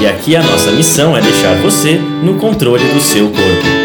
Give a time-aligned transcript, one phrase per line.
[0.00, 3.80] E aqui a nossa missão é deixar você no controle do seu corpo.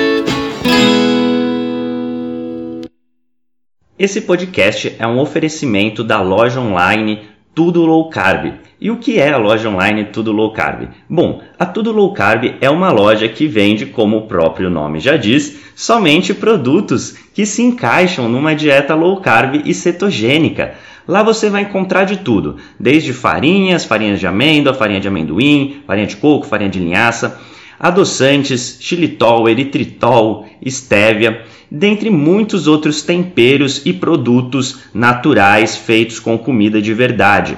[4.00, 7.24] Esse podcast é um oferecimento da loja online
[7.54, 8.54] Tudo Low Carb.
[8.80, 10.88] E o que é a loja online Tudo Low Carb?
[11.10, 15.18] Bom, a Tudo Low Carb é uma loja que vende, como o próprio nome já
[15.18, 20.76] diz, somente produtos que se encaixam numa dieta low carb e cetogênica.
[21.08, 26.08] Lá você vai encontrar de tudo, desde farinhas, farinhas de amêndoa, farinha de amendoim, farinha
[26.08, 27.40] de coco, farinha de linhaça,
[27.80, 36.94] adoçantes, xilitol, eritritol, estévia, dentre muitos outros temperos e produtos naturais feitos com comida de
[36.94, 37.58] verdade.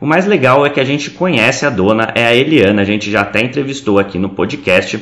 [0.00, 3.10] O mais legal é que a gente conhece a dona, é a Eliana, a gente
[3.10, 5.00] já até entrevistou aqui no podcast.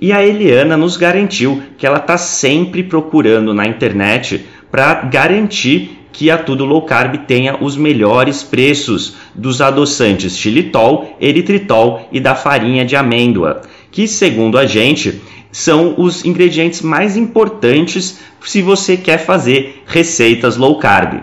[0.00, 6.30] E a Eliana nos garantiu que ela está sempre procurando na internet para garantir que
[6.30, 12.84] a Tudo Low Carb tenha os melhores preços dos adoçantes xilitol, eritritol e da farinha
[12.84, 15.20] de amêndoa, que segundo a gente
[15.52, 21.22] são os ingredientes mais importantes se você quer fazer receitas low carb.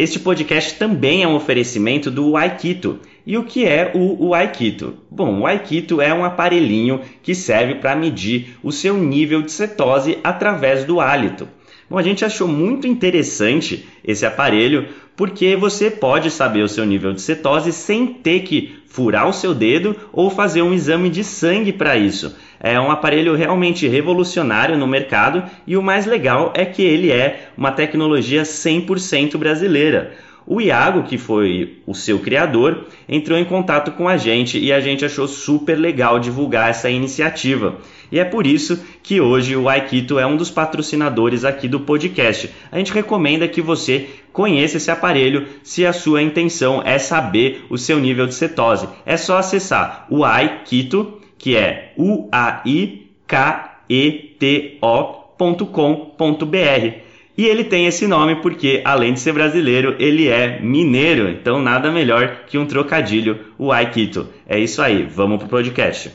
[0.00, 3.00] Este podcast também é um oferecimento do Aikito.
[3.26, 4.94] E o que é o, Aikito?
[5.10, 10.16] Bom, o Aikito é um aparelhinho que serve para medir o seu nível de cetose
[10.24, 11.46] através do hálito.
[11.90, 17.12] Bom, a gente achou muito interessante esse aparelho porque você pode saber o seu nível
[17.12, 21.74] de cetose sem ter que furar o seu dedo ou fazer um exame de sangue
[21.74, 22.34] para isso.
[22.62, 27.48] É um aparelho realmente revolucionário no mercado e o mais legal é que ele é
[27.56, 30.12] uma tecnologia 100% brasileira.
[30.46, 34.80] O Iago, que foi o seu criador, entrou em contato com a gente e a
[34.80, 37.78] gente achou super legal divulgar essa iniciativa.
[38.10, 42.50] E é por isso que hoje o Aikito é um dos patrocinadores aqui do podcast.
[42.72, 47.78] A gente recomenda que você conheça esse aparelho se a sua intenção é saber o
[47.78, 48.88] seu nível de cetose.
[49.06, 56.20] É só acessar o Aikito, que é u a i k e t o.com.br
[57.36, 61.26] e ele tem esse nome porque, além de ser brasileiro, ele é mineiro.
[61.30, 64.28] Então, nada melhor que um trocadilho, o Aikito.
[64.46, 66.12] É isso aí, vamos pro podcast.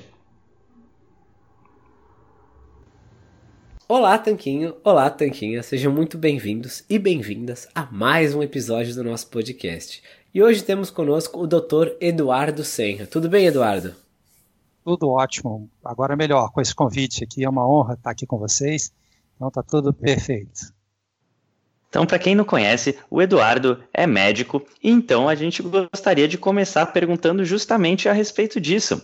[3.88, 4.76] Olá, Tanquinho!
[4.84, 5.64] Olá, Tanquinha!
[5.64, 10.04] Sejam muito bem-vindos e bem-vindas a mais um episódio do nosso podcast.
[10.32, 11.96] E hoje temos conosco o Dr.
[12.00, 13.08] Eduardo Senra.
[13.08, 14.05] Tudo bem, Eduardo?
[14.86, 15.68] Tudo ótimo.
[15.84, 17.44] Agora melhor com esse convite aqui.
[17.44, 18.94] É uma honra estar aqui com vocês.
[19.36, 20.74] Então tá tudo perfeito.
[21.90, 26.86] Então, para quem não conhece, o Eduardo é médico, então a gente gostaria de começar
[26.88, 29.02] perguntando justamente a respeito disso.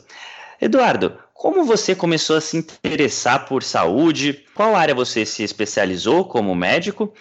[0.59, 4.46] Eduardo, como você começou a se interessar por saúde?
[4.53, 7.14] Qual área você se especializou como médico?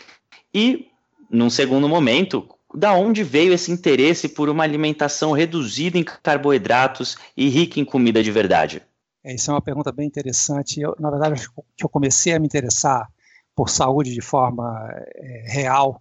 [0.53, 0.88] E,
[1.31, 7.48] num segundo momento, da onde veio esse interesse por uma alimentação reduzida em carboidratos e
[7.48, 8.82] rica em comida de verdade?
[9.25, 10.81] É, isso é uma pergunta bem interessante.
[10.81, 13.08] Eu, na verdade, que eu comecei a me interessar
[13.54, 16.00] por saúde de forma é, real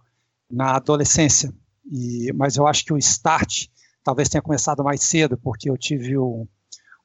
[0.50, 1.52] na adolescência.
[1.90, 3.66] E, mas eu acho que o start
[4.02, 6.46] talvez tenha começado mais cedo, porque eu tive o,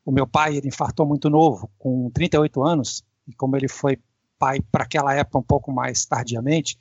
[0.06, 4.00] o meu pai, ele infartou muito novo, com 38 anos, e como ele foi
[4.38, 6.78] pai para aquela época um pouco mais tardiamente,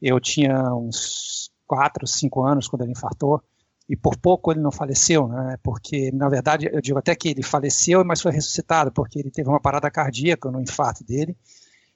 [0.00, 3.42] eu tinha uns 4, 5 anos quando ele infartou,
[3.88, 5.56] e por pouco ele não faleceu, né?
[5.62, 9.48] Porque na verdade eu digo até que ele faleceu, mas foi ressuscitado porque ele teve
[9.48, 11.36] uma parada cardíaca no infarto dele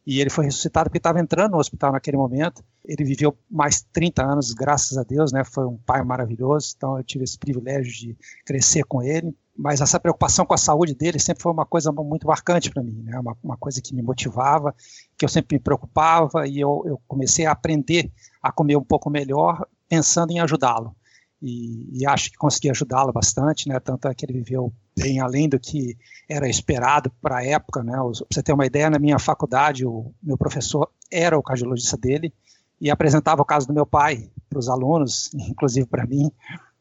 [0.07, 2.65] e ele foi ressuscitado porque estava entrando no hospital naquele momento.
[2.85, 5.45] Ele viveu mais 30 anos, graças a Deus, né?
[5.45, 9.35] Foi um pai maravilhoso, então eu tive esse privilégio de crescer com ele.
[9.61, 13.03] Mas essa preocupação com a saúde dele sempre foi uma coisa muito marcante para mim,
[13.03, 13.19] né?
[13.19, 14.75] Uma, uma, coisa que me motivava,
[15.19, 18.11] que eu sempre me preocupava e eu, eu comecei a aprender
[18.43, 20.97] a comer um pouco melhor, pensando em ajudá-lo.
[21.43, 23.79] E, e, acho que consegui ajudá-lo bastante, né?
[23.79, 25.95] Tanto é que ele viveu bem além do que
[26.27, 27.93] era esperado para a época, né?
[27.93, 32.33] Para você ter uma ideia, na minha faculdade, o meu professor era o cardiologista dele
[32.81, 36.31] e apresentava o caso do meu pai para os alunos, inclusive para mim.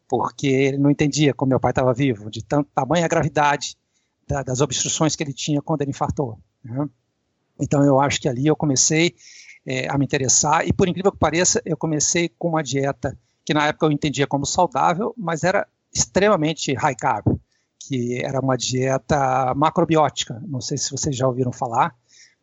[0.09, 3.77] Porque ele não entendia como meu pai estava vivo, de tanto tamanha gravidade
[4.27, 6.39] da, das obstruções que ele tinha quando ele infartou.
[6.63, 6.89] Né?
[7.61, 9.15] Então eu acho que ali eu comecei
[9.65, 13.53] é, a me interessar e por incrível que pareça eu comecei com uma dieta que
[13.53, 17.25] na época eu entendia como saudável, mas era extremamente high carb,
[17.79, 20.41] que era uma dieta macrobiótica.
[20.47, 21.95] Não sei se vocês já ouviram falar,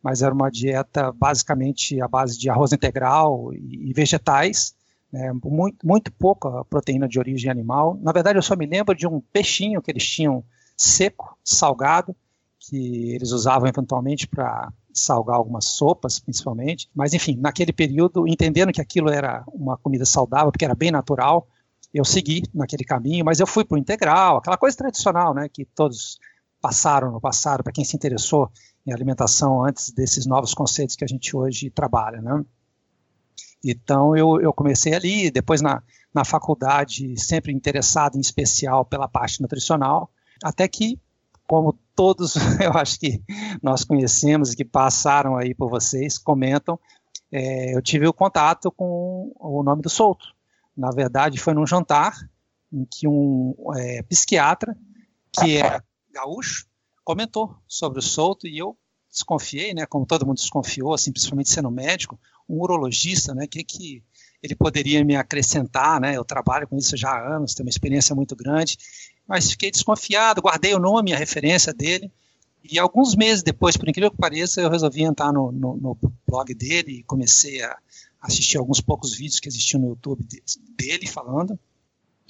[0.03, 4.75] mas era uma dieta basicamente à base de arroz integral e, vegetais
[5.13, 7.97] é, muito, muito pouca proteína de origem animal.
[8.01, 10.43] Na verdade, eu só me lembro de um peixinho que eles tinham
[10.75, 12.15] seco, salgado,
[12.59, 16.89] que eles usavam eventualmente para salgar algumas sopas, principalmente.
[16.93, 21.47] Mas, enfim, naquele período, entendendo que aquilo era uma comida saudável, porque era bem natural,
[21.93, 25.65] eu segui naquele caminho, mas eu fui para o integral, aquela coisa tradicional, né, que
[25.65, 26.19] todos
[26.61, 28.51] passaram no passado, para quem se interessou
[28.85, 32.43] em alimentação antes desses novos conceitos que a gente hoje trabalha, né.
[33.63, 35.81] Então eu, eu comecei ali, depois na,
[36.13, 40.11] na faculdade, sempre interessado em especial pela parte nutricional,
[40.43, 40.99] até que,
[41.47, 43.21] como todos eu acho que
[43.61, 46.79] nós conhecemos e que passaram aí por vocês, comentam,
[47.31, 50.35] é, eu tive o contato com o nome do Souto.
[50.75, 52.15] Na verdade, foi num jantar
[52.71, 54.77] em que um é, psiquiatra,
[55.31, 55.81] que é
[56.13, 56.67] gaúcho,
[57.03, 58.77] comentou sobre o Souto e eu
[59.09, 64.03] desconfiei, né, como todo mundo desconfiou, assim, principalmente sendo médico, um urologista, né, que que
[64.41, 66.15] ele poderia me acrescentar, né?
[66.15, 68.77] Eu trabalho com isso já há anos, tenho uma experiência muito grande,
[69.27, 72.11] mas fiquei desconfiado, guardei o nome, a referência dele,
[72.63, 75.97] e alguns meses depois, por incrível que pareça, eu resolvi entrar no, no, no
[76.27, 77.77] blog dele e comecei a
[78.21, 80.25] assistir alguns poucos vídeos que existiam no YouTube
[80.77, 81.57] dele falando,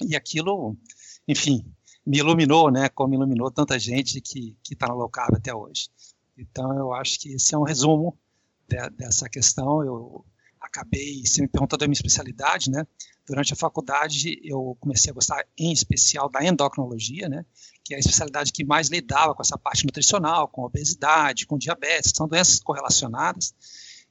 [0.00, 0.76] e aquilo,
[1.26, 1.64] enfim,
[2.06, 2.88] me iluminou, né?
[2.88, 5.88] Como iluminou tanta gente que está no low carb até hoje.
[6.38, 8.16] Então, eu acho que esse é um resumo
[8.68, 9.82] de, dessa questão.
[9.82, 10.24] Eu
[10.60, 12.86] acabei, você me perguntou da minha especialidade, né?
[13.26, 17.44] Durante a faculdade, eu comecei a gostar, em especial, da endocrinologia, né?
[17.84, 22.12] Que é a especialidade que mais lidava com essa parte nutricional, com obesidade, com diabetes,
[22.14, 23.54] são doenças correlacionadas.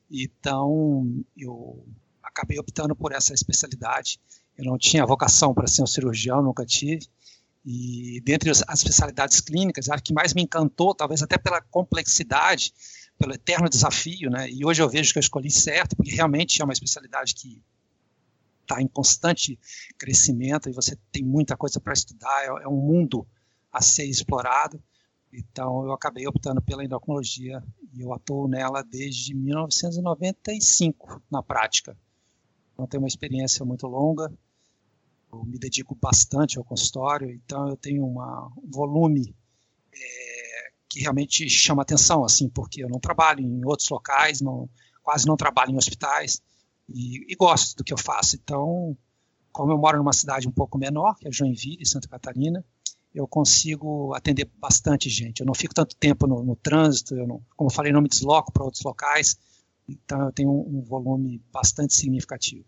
[0.09, 1.85] Então, eu
[2.23, 4.19] acabei optando por essa especialidade.
[4.57, 7.07] Eu não tinha vocação para ser um cirurgião, nunca tive.
[7.65, 12.73] E dentre as especialidades clínicas, a que mais me encantou, talvez até pela complexidade,
[13.17, 14.49] pelo eterno desafio, né?
[14.49, 17.61] E hoje eu vejo que eu escolhi certo, porque realmente é uma especialidade que
[18.61, 19.57] está em constante
[19.97, 23.27] crescimento e você tem muita coisa para estudar, é, é, um mundo
[23.71, 24.81] a ser explorado.
[25.31, 31.97] Então eu acabei optando pela endocrinologia e eu atuo nela desde 1995 na prática.
[32.73, 34.31] Então tenho uma experiência muito longa
[35.31, 39.35] eu me dedico bastante ao consultório, então eu tenho uma, um volume
[39.93, 40.26] é,
[40.97, 44.67] que realmente chama atenção, assim, porque eu não trabalho em outros locais, não,
[45.03, 46.41] quase não trabalho em hospitais
[46.89, 48.35] e, e, gosto do que eu faço.
[48.35, 48.97] Então,
[49.51, 52.65] como eu moro numa cidade um pouco menor, que é Joinville, Santa Catarina,
[53.13, 55.39] eu consigo atender bastante gente.
[55.41, 58.09] Eu não fico tanto tempo no, no trânsito, eu não, como eu falei, não me
[58.09, 59.37] desloco para outros locais,
[59.87, 62.65] então eu tenho um, um volume bastante significativo.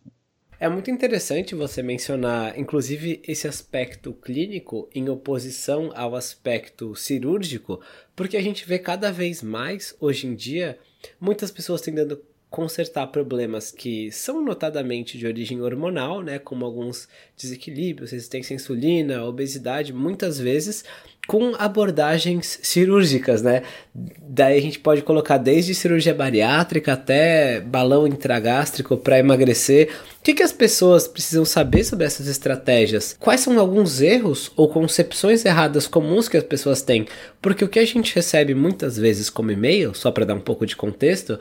[0.62, 7.80] É muito interessante você mencionar, inclusive, esse aspecto clínico em oposição ao aspecto cirúrgico,
[8.14, 10.78] porque a gente vê cada vez mais, hoje em dia,
[11.18, 17.08] muitas pessoas tentando consertar problemas que são notadamente de origem hormonal, né, como alguns
[17.38, 20.84] desequilíbrios, resistência à insulina, obesidade, muitas vezes
[21.30, 23.62] com abordagens cirúrgicas, né?
[23.94, 29.92] Daí a gente pode colocar desde cirurgia bariátrica até balão intragástrico para emagrecer.
[30.20, 33.16] O que, que as pessoas precisam saber sobre essas estratégias?
[33.20, 37.06] Quais são alguns erros ou concepções erradas comuns que as pessoas têm?
[37.40, 40.66] Porque o que a gente recebe muitas vezes como e-mail, só para dar um pouco
[40.66, 41.40] de contexto,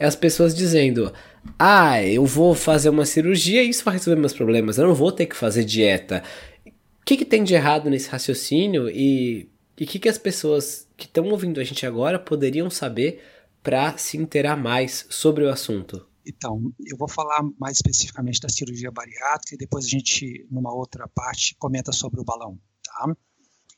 [0.00, 1.12] é as pessoas dizendo:
[1.58, 5.12] Ah, eu vou fazer uma cirurgia e isso vai resolver meus problemas, eu não vou
[5.12, 6.24] ter que fazer dieta.
[6.66, 11.04] O que, que tem de errado nesse raciocínio e o que, que as pessoas que
[11.06, 13.22] estão ouvindo a gente agora poderiam saber
[13.62, 16.06] para se inteirar mais sobre o assunto?
[16.26, 21.08] Então, eu vou falar mais especificamente da cirurgia bariátrica e depois a gente, numa outra
[21.08, 23.16] parte, comenta sobre o balão, tá?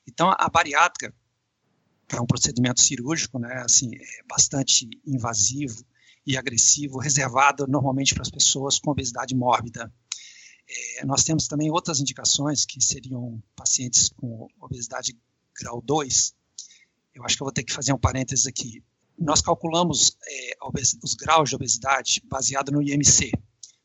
[0.06, 1.14] Então, a bariátrica
[2.12, 5.82] é um procedimento cirúrgico, né, assim, é bastante invasivo,
[6.26, 9.92] e agressivo, reservado normalmente para as pessoas com obesidade mórbida.
[10.68, 15.16] É, nós temos também outras indicações, que seriam pacientes com obesidade
[15.60, 16.34] grau 2.
[17.14, 18.82] Eu acho que eu vou ter que fazer um parênteses aqui.
[19.18, 20.56] Nós calculamos é,
[21.02, 23.32] os graus de obesidade baseado no IMC.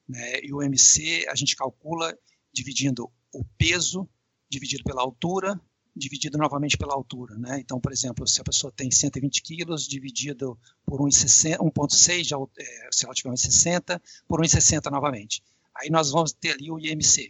[0.08, 0.40] Né?
[0.44, 2.18] E o IMC a gente calcula
[2.54, 4.08] dividindo o peso
[4.50, 5.60] dividido pela altura
[5.98, 7.38] dividido novamente pela altura.
[7.38, 7.60] Né?
[7.60, 13.14] Então, por exemplo, se a pessoa tem 120 quilos, dividido por 1,6, é, se ela
[13.14, 15.44] tiver 1,60, por 1,60 novamente.
[15.76, 17.28] Aí nós vamos ter ali o IMC.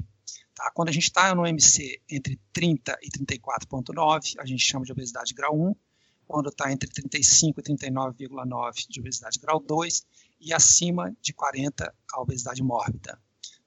[0.54, 0.72] Tá?
[0.74, 5.34] Quando a gente está no MC entre 30 e 34,9, a gente chama de obesidade
[5.34, 5.76] grau 1.
[6.28, 10.06] Quando está entre 35 e 39,9 de obesidade grau 2
[10.42, 13.20] e acima de 40 a obesidade mórbida.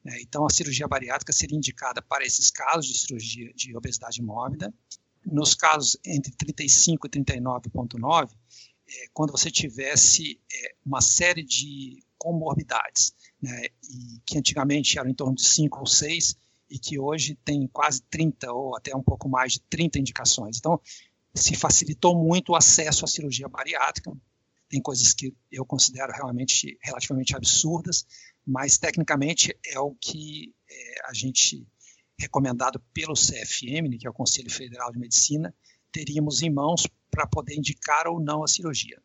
[0.04, 0.20] Né?
[0.20, 4.72] Então, a cirurgia bariátrica seria indicada para esses casos de cirurgia de obesidade mórbida.
[5.24, 8.30] Nos casos entre 35 e 39,9,
[8.88, 15.14] é, quando você tivesse é, uma série de comorbidades, né, e que antigamente eram em
[15.14, 16.36] torno de 5 ou 6,
[16.70, 20.58] e que hoje tem quase 30 ou até um pouco mais de 30 indicações.
[20.58, 20.80] Então,
[21.34, 24.12] se facilitou muito o acesso à cirurgia bariátrica.
[24.68, 28.06] Tem coisas que eu considero realmente relativamente absurdas,
[28.46, 31.66] mas tecnicamente é o que é, a gente
[32.18, 35.54] recomendado pelo CFM, que é o Conselho Federal de Medicina,
[35.90, 39.02] teríamos em mãos para poder indicar ou não a cirurgia.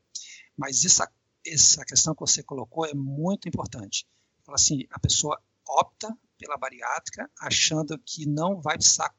[0.57, 1.09] Mas essa,
[1.45, 4.05] essa questão que você colocou é muito importante.
[4.43, 9.13] Fala assim, a pessoa opta pela bariátrica achando que não vai precisar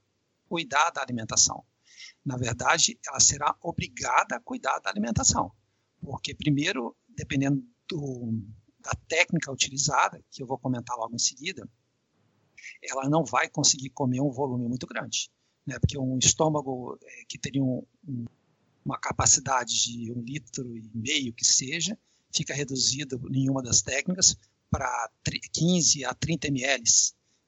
[0.49, 1.65] cuidar da alimentação.
[2.25, 5.51] Na verdade, ela será obrigada a cuidar da alimentação,
[6.01, 8.33] porque primeiro, dependendo do,
[8.87, 11.69] da técnica utilizada, que eu vou comentar logo em seguida,
[12.83, 15.29] ela não vai conseguir comer um volume muito grande,
[15.67, 15.77] né?
[15.81, 18.25] Porque um estômago é, que teria um, um,
[18.85, 21.99] uma capacidade de um litro e meio que seja,
[22.33, 24.37] fica reduzido em uma das técnicas
[24.71, 25.11] para
[25.53, 26.85] 15 a 30 ml.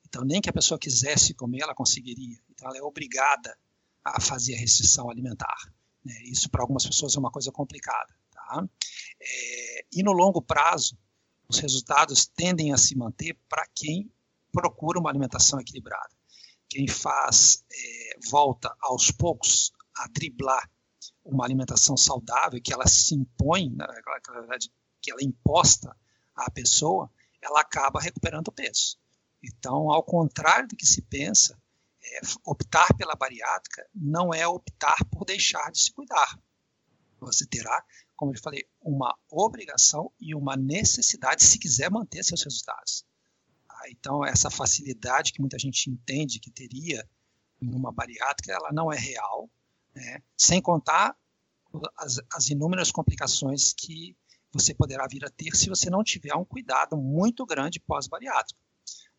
[0.08, 2.38] Então, nem que a pessoa quisesse comer, ela conseguiria.
[2.50, 3.56] Então, ela é obrigada
[4.04, 5.72] a fazer a restrição alimentar.
[6.04, 6.14] Né?
[6.24, 8.12] Isso, para algumas pessoas, é uma coisa complicada.
[8.32, 8.66] Tá?
[9.20, 10.96] É, e no longo prazo,
[11.48, 14.12] os resultados tendem a se manter para quem
[14.52, 16.10] procura uma alimentação equilibrada.
[16.68, 20.70] Quem faz, é, volta aos poucos a driblar
[21.24, 25.96] uma alimentação saudável, que ela se impõe, na verdade, que ela é imposta
[26.34, 28.98] à pessoa, ela acaba recuperando o peso.
[29.42, 31.58] Então, ao contrário do que se pensa,
[32.02, 36.38] é, optar pela bariátrica não é optar por deixar de se cuidar.
[37.20, 37.84] Você terá,
[38.18, 43.06] como eu falei, uma obrigação e uma necessidade se quiser manter seus resultados.
[43.68, 43.80] Tá?
[43.90, 47.08] Então, essa facilidade que muita gente entende que teria
[47.60, 49.48] numa bariátrica, ela não é real,
[49.94, 50.20] né?
[50.36, 51.16] sem contar
[51.96, 54.16] as, as inúmeras complicações que
[54.52, 58.60] você poderá vir a ter se você não tiver um cuidado muito grande pós-bariátrico.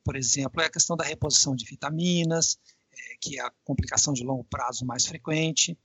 [0.04, 2.60] Por exemplo, é a questão da reposição de vitaminas,
[2.92, 5.78] é, que é a complicação de longo prazo mais frequente.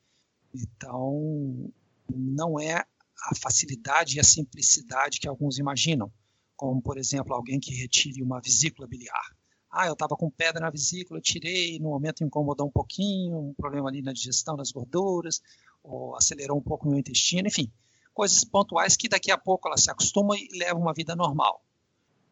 [0.52, 1.73] Então,
[2.12, 2.85] não é
[3.23, 6.12] a facilidade e a simplicidade que alguns imaginam,
[6.56, 9.35] como, por exemplo, alguém que retire uma vesícula biliar.
[9.71, 13.88] Ah, eu estava com pedra na vesícula, tirei, no momento incomodou um pouquinho, um problema
[13.88, 15.42] ali na digestão das gorduras,
[15.83, 17.73] ou acelerou um pouco o meu intestino, enfim,
[18.12, 21.64] coisas pontuais que daqui a pouco ela se acostuma e leva uma vida normal.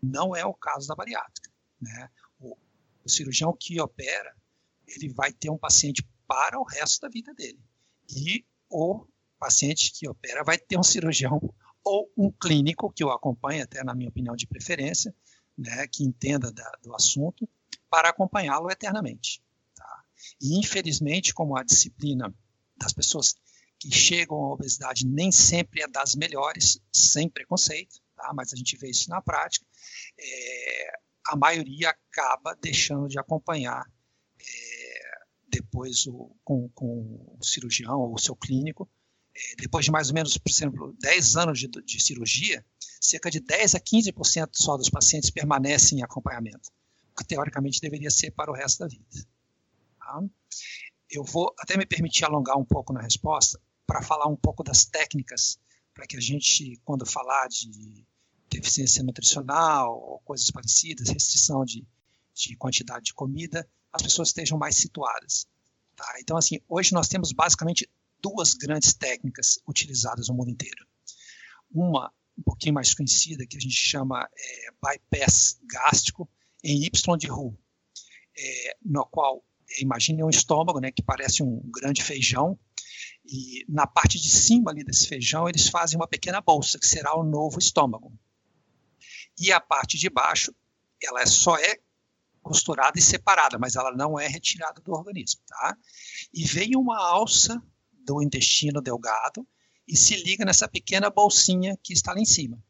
[0.01, 1.51] Não é o caso da bariátrica.
[1.81, 2.09] Né?
[2.39, 2.57] O,
[3.05, 4.35] o cirurgião que opera,
[4.87, 7.61] ele vai ter um paciente para o resto da vida dele.
[8.09, 9.05] E o
[9.43, 11.41] paciente que opera vai ter um cirurgião
[11.85, 15.13] ou um clínico que o acompanhe, até na minha opinião de preferência,
[15.59, 17.49] né, que entenda da, do assunto,
[17.91, 19.43] para acompanhá-lo eternamente.
[19.75, 20.05] Tá?
[20.41, 22.33] E, infelizmente, como a disciplina
[22.77, 23.35] das pessoas
[23.81, 28.33] que chegam à obesidade nem sempre é das melhores, sem preconceito, tá?
[28.33, 29.67] mas a gente vê isso na prática,
[30.17, 30.93] é,
[31.27, 33.85] a maioria acaba deixando de acompanhar
[34.39, 34.93] é,
[35.49, 38.89] depois o, com, com, o cirurgião ou o seu clínico.
[39.35, 42.65] É, depois de mais ou menos, por exemplo, 10 anos de, de cirurgia,
[43.01, 46.71] cerca de 10 a 15% só dos pacientes permanecem em acompanhamento,
[47.13, 49.07] o que teoricamente deveria ser para o resto da vida.
[49.99, 50.23] Tá?
[51.11, 54.85] Eu vou até me permitir alongar um pouco na resposta para falar um pouco das
[54.85, 55.59] técnicas,
[55.95, 58.07] para que a gente, quando falar de
[58.49, 61.87] deficiência nutricional ou coisas parecidas, restrição de,
[62.35, 65.47] de quantidade de comida, as pessoas estejam mais situadas.
[65.97, 66.15] Tá?
[66.21, 67.89] Então, assim, hoje nós temos basicamente
[68.23, 70.87] duas grandes técnicas utilizadas no mundo inteiro.
[71.71, 76.29] Uma, um pouquinho mais conhecida, que a gente chama é, bypass gástrico
[76.63, 77.57] em Y de Roux,
[78.37, 79.45] é, no qual,
[79.81, 82.59] imagine um estômago, né, que parece um grande feijão,
[83.25, 87.17] e na parte de cima ali desse feijão eles fazem uma pequena bolsa, que será
[87.17, 88.13] o novo estômago
[89.39, 90.55] e a parte de baixo
[91.03, 91.79] ela é só é
[92.43, 95.77] costurada e separada, mas ela não é retirada do organismo, tá?
[96.33, 97.63] E vem uma alça
[98.05, 99.47] do intestino delgado
[99.87, 102.63] e se liga nessa pequena bolsinha que está lá em cima.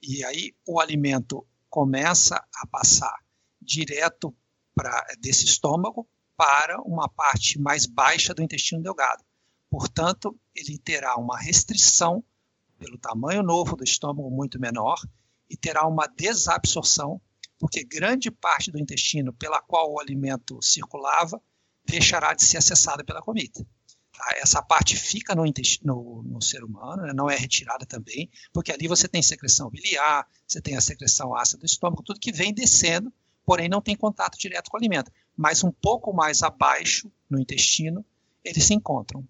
[0.00, 3.16] E aí o alimento começa a passar
[3.60, 4.34] direto
[4.74, 9.24] para desse estômago para uma parte mais baixa do intestino delgado.
[9.70, 12.24] Portanto, ele terá uma restrição
[12.78, 14.98] pelo tamanho novo do estômago muito menor
[15.48, 17.20] e terá uma desabsorção,
[17.58, 21.40] porque grande parte do intestino pela qual o alimento circulava
[21.84, 23.64] deixará de ser acessada pela comida.
[24.36, 25.44] Essa parte fica no,
[25.82, 27.12] no, no ser humano, né?
[27.12, 31.60] não é retirada também, porque ali você tem secreção biliar, você tem a secreção ácida
[31.60, 33.12] do estômago, tudo que vem descendo,
[33.44, 35.10] porém não tem contato direto com o alimento.
[35.36, 38.04] Mas um pouco mais abaixo, no intestino,
[38.44, 39.26] eles se encontram.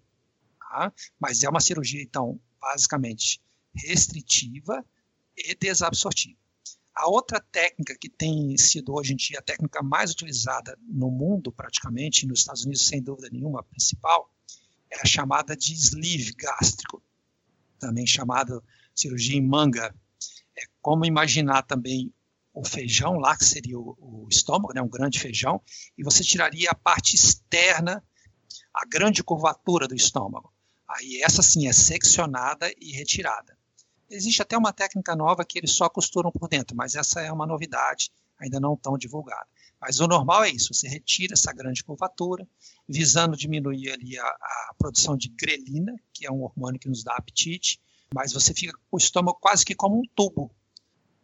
[0.58, 0.92] Tá?
[1.18, 3.40] Mas é uma cirurgia, então, basicamente
[3.74, 4.84] restritiva
[5.36, 6.38] e desabsortiva.
[6.94, 11.50] A outra técnica que tem sido hoje em dia a técnica mais utilizada no mundo,
[11.50, 14.30] praticamente, nos Estados Unidos, sem dúvida nenhuma, a principal,
[14.92, 17.02] é a chamada de sleeve gástrico,
[17.78, 18.62] também chamada
[18.94, 19.94] cirurgia em manga.
[20.56, 22.12] É como imaginar também
[22.52, 25.62] o feijão lá, que seria o, o estômago, né, um grande feijão,
[25.96, 28.04] e você tiraria a parte externa,
[28.74, 30.52] a grande curvatura do estômago.
[30.86, 33.56] Aí essa sim é seccionada e retirada.
[34.10, 37.46] Existe até uma técnica nova que eles só costuram por dentro, mas essa é uma
[37.46, 38.10] novidade,
[38.42, 39.46] ainda não tão divulgada.
[39.80, 42.46] Mas o normal é isso, você retira essa grande curvatura,
[42.88, 47.14] visando diminuir ali a, a produção de grelina, que é um hormônio que nos dá
[47.16, 47.80] apetite,
[48.14, 50.54] mas você fica com o estômago quase que como um tubo,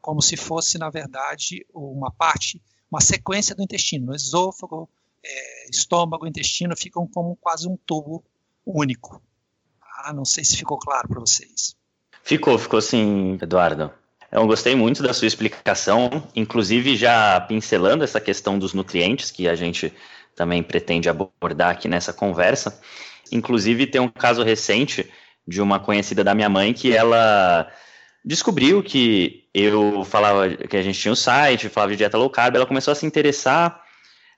[0.00, 4.10] como se fosse, na verdade, uma parte, uma sequência do intestino.
[4.10, 4.88] O esôfago,
[5.22, 8.24] é, estômago, intestino ficam como quase um tubo
[8.64, 9.22] único.
[9.98, 11.76] Ah, não sei se ficou claro para vocês.
[12.22, 13.92] Ficou, ficou sim, Eduardo.
[14.30, 19.54] Eu gostei muito da sua explicação, inclusive já pincelando essa questão dos nutrientes que a
[19.54, 19.92] gente
[20.36, 22.78] também pretende abordar aqui nessa conversa.
[23.32, 25.10] Inclusive tem um caso recente
[25.46, 27.72] de uma conhecida da minha mãe que ela
[28.22, 32.54] descobriu que eu falava que a gente tinha um site, falava de dieta low carb,
[32.54, 33.82] ela começou a se interessar,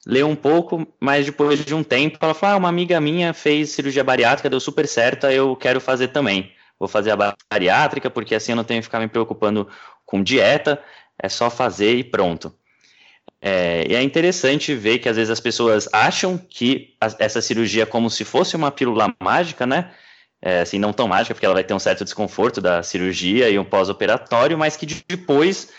[0.06, 3.70] leu um pouco, mas depois de um tempo ela falou: ah, uma amiga minha fez
[3.70, 8.52] cirurgia bariátrica, deu super certo, eu quero fazer também vou fazer a bariátrica, porque assim
[8.52, 9.68] eu não tenho que ficar me preocupando
[10.06, 10.82] com dieta,
[11.22, 12.52] é só fazer e pronto.
[13.42, 17.82] É, e é interessante ver que às vezes as pessoas acham que a, essa cirurgia
[17.82, 19.92] é como se fosse uma pílula mágica, né?
[20.42, 23.58] É, assim, não tão mágica, porque ela vai ter um certo desconforto da cirurgia e
[23.58, 25.70] um pós-operatório, mas que depois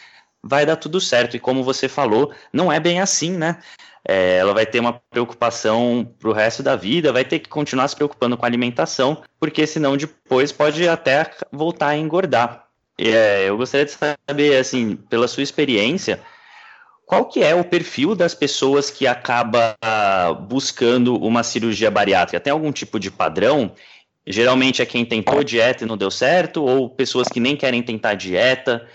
[0.44, 1.36] vai dar tudo certo.
[1.36, 3.60] E como você falou, não é bem assim, né?
[4.08, 7.88] É, ela vai ter uma preocupação para o resto da vida, vai ter que continuar
[7.88, 12.66] se preocupando com a alimentação, porque senão depois pode até voltar a engordar.
[13.00, 16.22] É, eu gostaria de saber, assim, pela sua experiência,
[17.06, 19.76] qual que é o perfil das pessoas que acaba
[20.48, 22.40] buscando uma cirurgia bariátrica?
[22.40, 23.74] Tem algum tipo de padrão?
[24.26, 28.14] Geralmente é quem tentou dieta e não deu certo, ou pessoas que nem querem tentar
[28.14, 28.88] dieta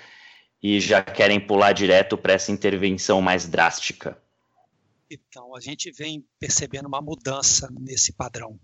[0.63, 4.17] e já querem pular direto para essa intervenção mais drástica?
[5.11, 8.59] Então, a gente vem percebendo uma mudança nesse padrão.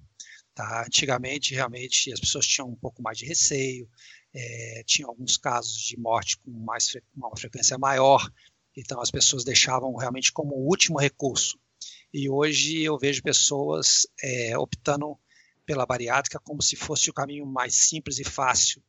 [0.54, 0.84] Tá?
[0.84, 3.88] Antigamente, realmente, as pessoas tinham um pouco mais de receio,
[4.34, 8.30] é, tinham alguns casos de morte com mais, uma frequência maior,
[8.76, 11.58] então as pessoas deixavam realmente como último recurso.
[12.12, 15.18] E hoje eu vejo pessoas é, optando
[15.64, 18.82] pela bariátrica como se fosse o caminho mais simples e fácil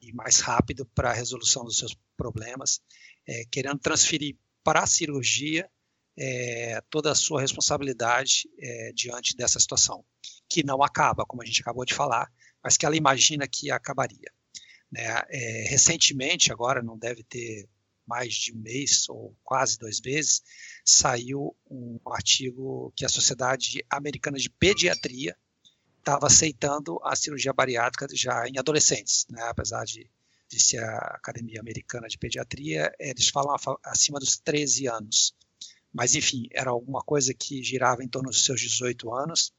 [0.00, 2.80] e mais rápido para a resolução dos seus problemas,
[3.26, 5.68] é, querendo transferir para a cirurgia
[6.18, 10.04] é, toda a sua responsabilidade é, diante dessa situação,
[10.50, 12.30] que não acaba, como a gente acabou de falar,
[12.62, 14.32] mas que ela imagina que acabaria.
[14.90, 15.04] Né?
[15.28, 17.68] É, recentemente, agora não deve ter
[18.04, 20.42] mais de um mês ou quase dois meses,
[20.84, 25.36] saiu um artigo que a Sociedade Americana de Pediatria
[25.98, 29.42] estava aceitando a cirurgia bariátrica já em adolescentes, né?
[29.42, 30.10] apesar de,
[30.48, 33.54] de ser a Academia Americana de Pediatria, eles falam
[33.84, 35.34] acima dos 13 anos.
[35.92, 39.52] Mas, enfim, era alguma coisa que girava em torno dos seus 18 anos,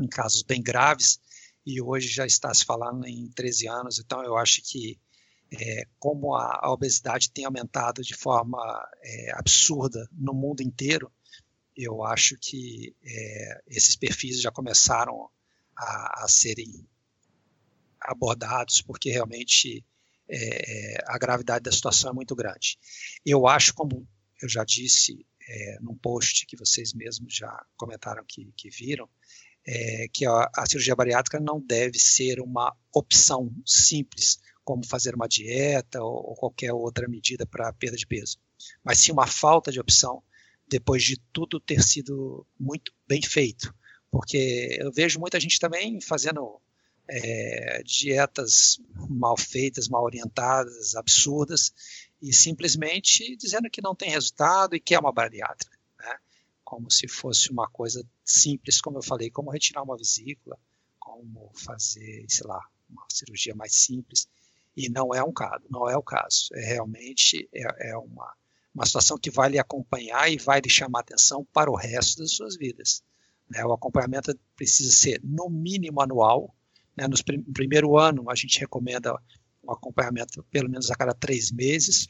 [0.00, 1.20] em casos bem graves,
[1.64, 3.98] e hoje já está se falando em 13 anos.
[3.98, 4.98] Então, eu acho que,
[5.52, 8.58] é, como a, a, obesidade tem aumentado de forma
[9.02, 11.12] é, absurda no mundo inteiro,
[11.76, 15.30] eu acho que é, esses perfis já começaram
[15.76, 16.86] a, a serem
[18.00, 19.84] abordados, porque realmente
[20.28, 22.78] é, é, a gravidade da situação é muito grande.
[23.24, 24.06] Eu acho, como
[24.40, 29.08] eu já disse é, num post que vocês mesmos já comentaram que, que viram,
[29.66, 35.28] é, que a, a, cirurgia bariátrica não deve ser uma opção simples, como fazer uma
[35.28, 38.38] dieta ou, ou qualquer outra medida para perda de peso,
[38.84, 40.22] mas sim uma falta de opção
[40.68, 43.74] depois de tudo ter sido muito bem feito.
[44.10, 46.60] Porque eu vejo muita gente também fazendo
[47.08, 48.78] é, dietas
[49.08, 51.72] mal feitas, mal orientadas, absurdas,
[52.22, 56.16] e simplesmente dizendo que não tem resultado e que é uma bariátrica, né?
[56.64, 60.58] como se fosse uma coisa simples, como eu falei, como retirar uma vesícula,
[60.98, 64.28] como fazer, sei lá, uma cirurgia mais simples,
[64.76, 68.32] e não é um caso, não é o caso, é realmente é, é uma
[68.74, 72.32] uma situação que vai lhe acompanhar e vai lhe chamar atenção para o resto das
[72.32, 73.02] suas vidas.
[73.48, 73.64] Né?
[73.64, 76.54] O acompanhamento precisa ser, no mínimo, anual.
[76.96, 77.06] Né?
[77.06, 79.14] No prim primeiro ano, a gente recomenda
[79.62, 82.08] um acompanhamento pelo menos a cada três meses.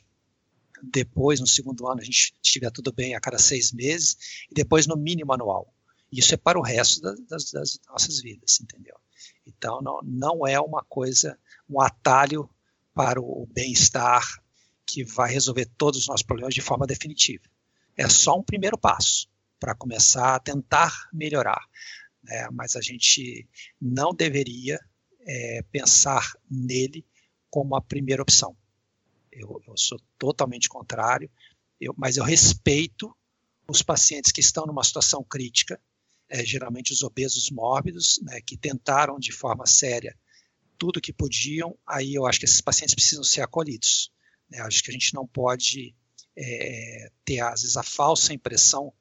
[0.82, 4.46] Depois, no segundo ano, a gente estiver tudo bem a cada seis meses.
[4.50, 5.72] E depois, no mínimo, anual.
[6.10, 8.96] Isso é para o resto das, das nossas vidas, entendeu?
[9.46, 11.38] Então, não, não é uma coisa,
[11.68, 12.48] um atalho
[12.94, 14.22] para o bem-estar
[14.84, 17.44] que vai resolver todos os nossos problemas de forma definitiva.
[17.96, 21.64] É só um primeiro passo para começar a tentar melhorar.
[22.22, 22.48] Né?
[22.52, 23.48] Mas a gente
[23.80, 24.78] não deveria
[25.20, 27.06] é, pensar nele
[27.52, 28.56] como a primeira opção.
[29.30, 31.30] Eu, eu sou totalmente contrário,
[31.78, 33.14] eu, mas eu respeito
[33.68, 35.78] os pacientes que estão numa situação crítica,
[36.30, 40.16] é, geralmente os obesos mórbidos, né, que tentaram de forma séria
[40.78, 44.10] tudo que podiam, aí eu acho que esses pacientes precisam ser acolhidos.
[44.48, 44.58] Né?
[44.60, 45.94] Acho que a gente não pode
[46.34, 48.92] é, ter, às vezes, a falsa impressão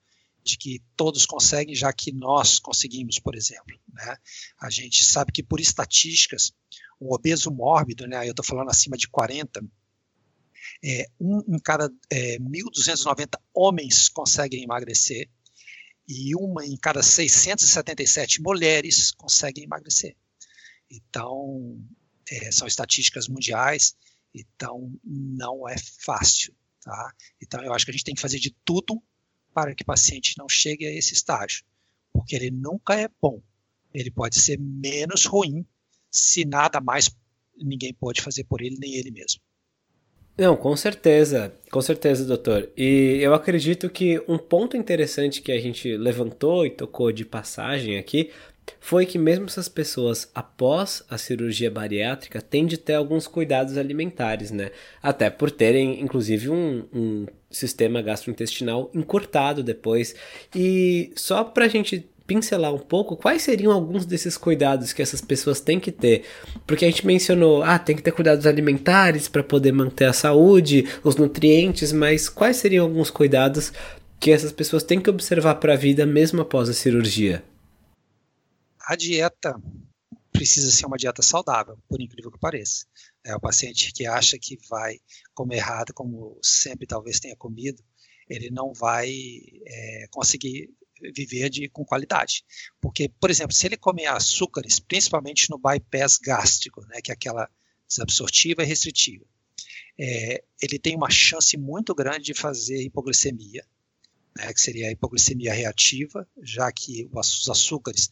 [0.44, 3.80] de que todos conseguem, já que nós conseguimos, por exemplo.
[3.94, 4.18] Né?
[4.60, 6.54] A gente sabe que, por estatísticas,
[7.00, 9.64] o obeso mórbido, né, eu estou falando acima de 40,
[10.84, 15.30] é, um em cada é, 1.290 homens conseguem emagrecer
[16.08, 20.16] e uma em cada 677 mulheres conseguem emagrecer.
[20.90, 21.80] Então,
[22.30, 23.96] é, são estatísticas mundiais,
[24.34, 26.54] então não é fácil.
[26.82, 27.14] Tá?
[27.42, 29.02] Então, eu acho que a gente tem que fazer de tudo
[29.54, 31.64] para que o paciente não chegue a esse estágio,
[32.12, 33.42] porque ele nunca é bom.
[33.94, 35.66] Ele pode ser menos ruim
[36.10, 37.10] se nada mais
[37.58, 39.42] ninguém pode fazer por ele, nem ele mesmo.
[40.38, 42.70] Não, com certeza, com certeza, doutor.
[42.76, 47.98] E eu acredito que um ponto interessante que a gente levantou e tocou de passagem
[47.98, 48.32] aqui
[48.80, 54.52] foi que mesmo essas pessoas após a cirurgia bariátrica têm de ter alguns cuidados alimentares,
[54.52, 54.72] né?
[55.02, 60.16] Até por terem, inclusive, um, um sistema gastrointestinal encurtado depois.
[60.56, 65.22] E só para a gente pincelar um pouco quais seriam alguns desses cuidados que essas
[65.22, 66.24] pessoas têm que ter.
[66.66, 70.88] Porque a gente mencionou, ah, tem que ter cuidados alimentares para poder manter a saúde,
[71.04, 73.74] os nutrientes, mas quais seriam alguns cuidados
[74.20, 77.44] que essas pessoas têm que observar para a vida mesmo após a cirurgia?
[78.92, 79.56] A dieta
[80.34, 82.86] precisa ser uma dieta saudável, por incrível que pareça.
[83.24, 85.00] É, o paciente que acha que vai
[85.34, 87.82] comer errado, como sempre talvez tenha comido,
[88.28, 89.10] ele não vai
[89.66, 90.70] é, conseguir
[91.16, 92.44] viver de, com qualidade.
[92.82, 97.50] Porque, por exemplo, se ele comer açúcares, principalmente no bypass gástrico, né, que é aquela
[97.88, 99.26] desabsortiva e restritiva,
[99.98, 103.66] é, ele tem uma chance muito grande de fazer hipoglicemia,
[104.36, 108.10] né, que seria a hipoglicemia reativa, já que os açúcares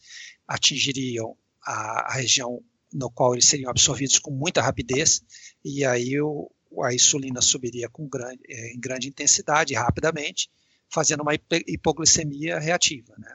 [0.50, 2.60] atingiriam a, a região
[2.92, 5.22] no qual eles seriam absorvidos com muita rapidez,
[5.64, 6.50] e aí o,
[6.82, 10.50] a insulina subiria com grande, é, em grande intensidade, rapidamente,
[10.92, 13.14] fazendo uma hipoglicemia reativa.
[13.16, 13.32] Né?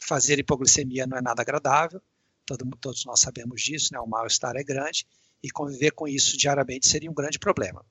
[0.00, 2.02] Fazer hipoglicemia não é nada agradável,
[2.44, 4.00] todo, todos nós sabemos disso, né?
[4.00, 5.06] o mal-estar é grande,
[5.40, 7.86] e conviver com isso diariamente seria um grande problema.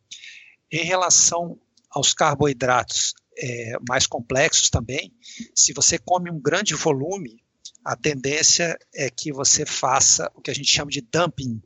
[0.70, 1.58] Em relação
[1.90, 5.14] aos carboidratos é, mais complexos também,
[5.56, 7.42] se você come um grande volume,
[7.88, 11.62] a tendência é que você faça o que a gente chama de dumping,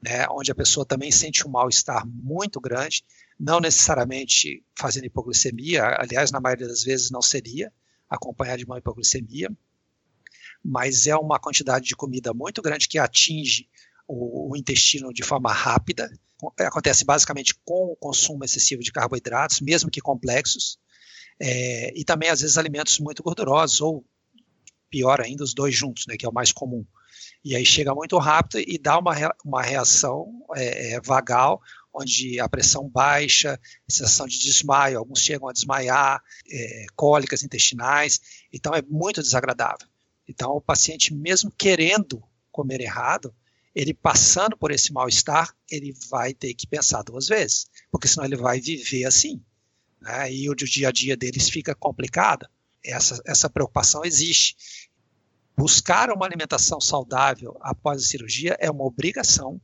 [0.00, 3.02] né, onde a pessoa também sente um mal-estar muito grande,
[3.38, 7.72] não necessariamente fazendo hipoglicemia, aliás, na maioria das vezes não seria
[8.08, 9.50] acompanhado de uma hipoglicemia,
[10.64, 13.68] mas é uma quantidade de comida muito grande que atinge
[14.06, 16.08] o, o intestino de forma rápida.
[16.60, 20.78] Acontece basicamente com o consumo excessivo de carboidratos, mesmo que complexos,
[21.40, 24.06] é, e também, às vezes, alimentos muito gordurosos, ou
[24.90, 26.84] pior ainda, os dois juntos, né, que é o mais comum.
[27.44, 31.60] E aí chega muito rápido e dá uma, uma reação é, é, vagal,
[31.94, 38.20] onde a pressão baixa, sensação de desmaio, alguns chegam a desmaiar, é, cólicas intestinais,
[38.52, 39.88] então é muito desagradável.
[40.28, 43.34] Então, o paciente, mesmo querendo comer errado,
[43.74, 48.36] ele passando por esse mal-estar, ele vai ter que pensar duas vezes, porque senão ele
[48.36, 49.42] vai viver assim
[50.00, 52.48] né, e o dia a dia deles fica complicado,
[52.84, 54.56] essa, essa preocupação existe.
[55.56, 59.60] Buscar uma alimentação saudável após a cirurgia é uma obrigação.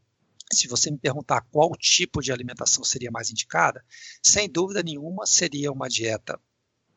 [0.53, 3.85] Se você me perguntar qual tipo de alimentação seria mais indicada,
[4.22, 6.40] sem dúvida nenhuma seria uma dieta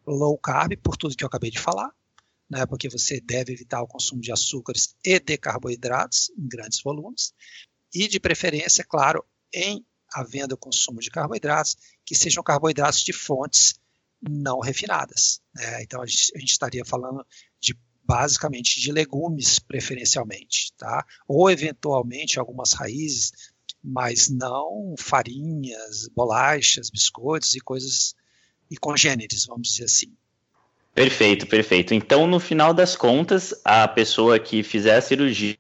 [0.06, 1.92] low carb, por tudo que eu acabei de falar,
[2.50, 7.34] né, porque você deve evitar o consumo de açúcares e de carboidratos em grandes volumes,
[7.94, 11.76] e de preferência, claro, em havendo consumo de carboidratos,
[12.06, 13.80] que sejam carboidratos de fontes
[14.22, 15.42] não refinadas.
[15.54, 15.84] Né?
[15.84, 17.26] Então a gente, a gente, estaria falando
[17.60, 21.04] de basicamente de legumes preferencialmente, tá?
[21.28, 23.32] Ou eventualmente algumas raízes,
[23.84, 28.16] mas não farinhas, bolachas, biscoitos e coisas
[28.70, 30.14] e congêneres, vamos dizer assim.
[30.94, 31.94] Perfeito, perfeito.
[31.94, 35.58] Então, no final das contas, a pessoa que fizer a cirurgia,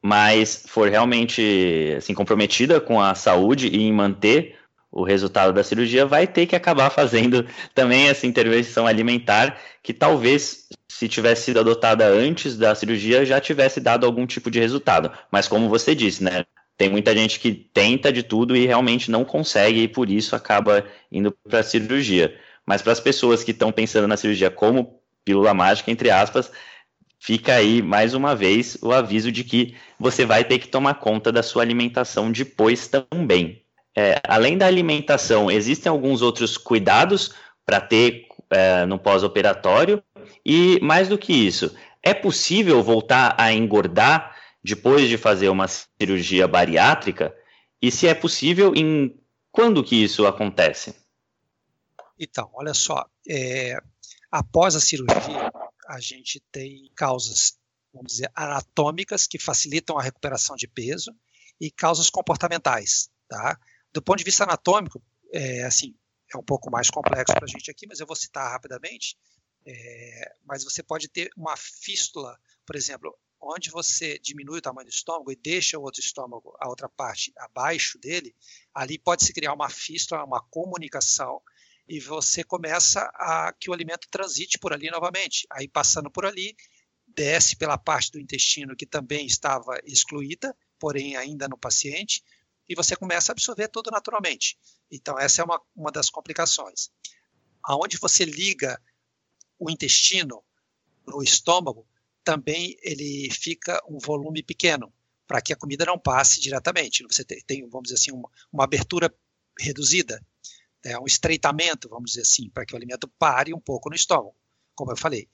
[0.00, 4.56] mas for realmente assim, comprometida com a saúde e em manter
[4.90, 10.68] o resultado da cirurgia, vai ter que acabar fazendo também essa intervenção alimentar, que talvez,
[10.88, 15.10] se tivesse sido adotada antes da cirurgia, já tivesse dado algum tipo de resultado.
[15.30, 16.44] Mas como você disse, né?
[16.78, 20.84] Tem muita gente que tenta de tudo e realmente não consegue, e por isso acaba
[21.10, 22.38] indo para a cirurgia.
[22.66, 26.50] Mas para as pessoas que estão pensando na cirurgia como pílula mágica, entre aspas,
[27.18, 31.32] fica aí mais uma vez o aviso de que você vai ter que tomar conta
[31.32, 33.65] da sua alimentação depois também.
[33.96, 40.02] É, além da alimentação, existem alguns outros cuidados para ter é, no pós-operatório?
[40.44, 46.46] E mais do que isso, é possível voltar a engordar depois de fazer uma cirurgia
[46.46, 47.34] bariátrica?
[47.80, 49.18] E se é possível, em
[49.50, 50.94] quando que isso acontece?
[52.18, 53.78] Então, olha só, é,
[54.30, 55.50] após a cirurgia,
[55.88, 57.58] a gente tem causas,
[57.92, 61.14] vamos dizer, anatômicas que facilitam a recuperação de peso
[61.60, 63.58] e causas comportamentais, tá?
[63.96, 65.96] Do ponto de vista anatômico, é, assim,
[66.30, 69.16] é um pouco mais complexo para a gente aqui, mas eu vou citar rapidamente.
[69.66, 74.92] É, mas você pode ter uma fístula, por exemplo, onde você diminui o tamanho do
[74.92, 78.36] estômago e deixa o outro estômago, a outra parte abaixo dele,
[78.74, 81.40] ali pode se criar uma fístula, uma comunicação
[81.88, 85.46] e você começa a que o alimento transite por ali novamente.
[85.50, 86.54] Aí passando por ali,
[87.06, 92.22] desce pela parte do intestino que também estava excluída, porém ainda no paciente,
[92.68, 94.58] e você começa a absorver tudo naturalmente.
[94.90, 96.90] Então essa é uma, uma das complicações.
[97.62, 98.80] Aonde você liga
[99.58, 100.44] o intestino
[101.06, 101.86] no estômago,
[102.22, 104.92] também ele fica um volume pequeno,
[105.26, 107.04] para que a comida não passe diretamente.
[107.04, 109.12] Você tem, vamos dizer assim, uma, uma abertura
[109.58, 110.20] reduzida
[110.86, 114.36] é, um estreitamento, vamos dizer assim, para que o alimento pare um pouco no estômago,
[114.74, 115.28] como eu falei.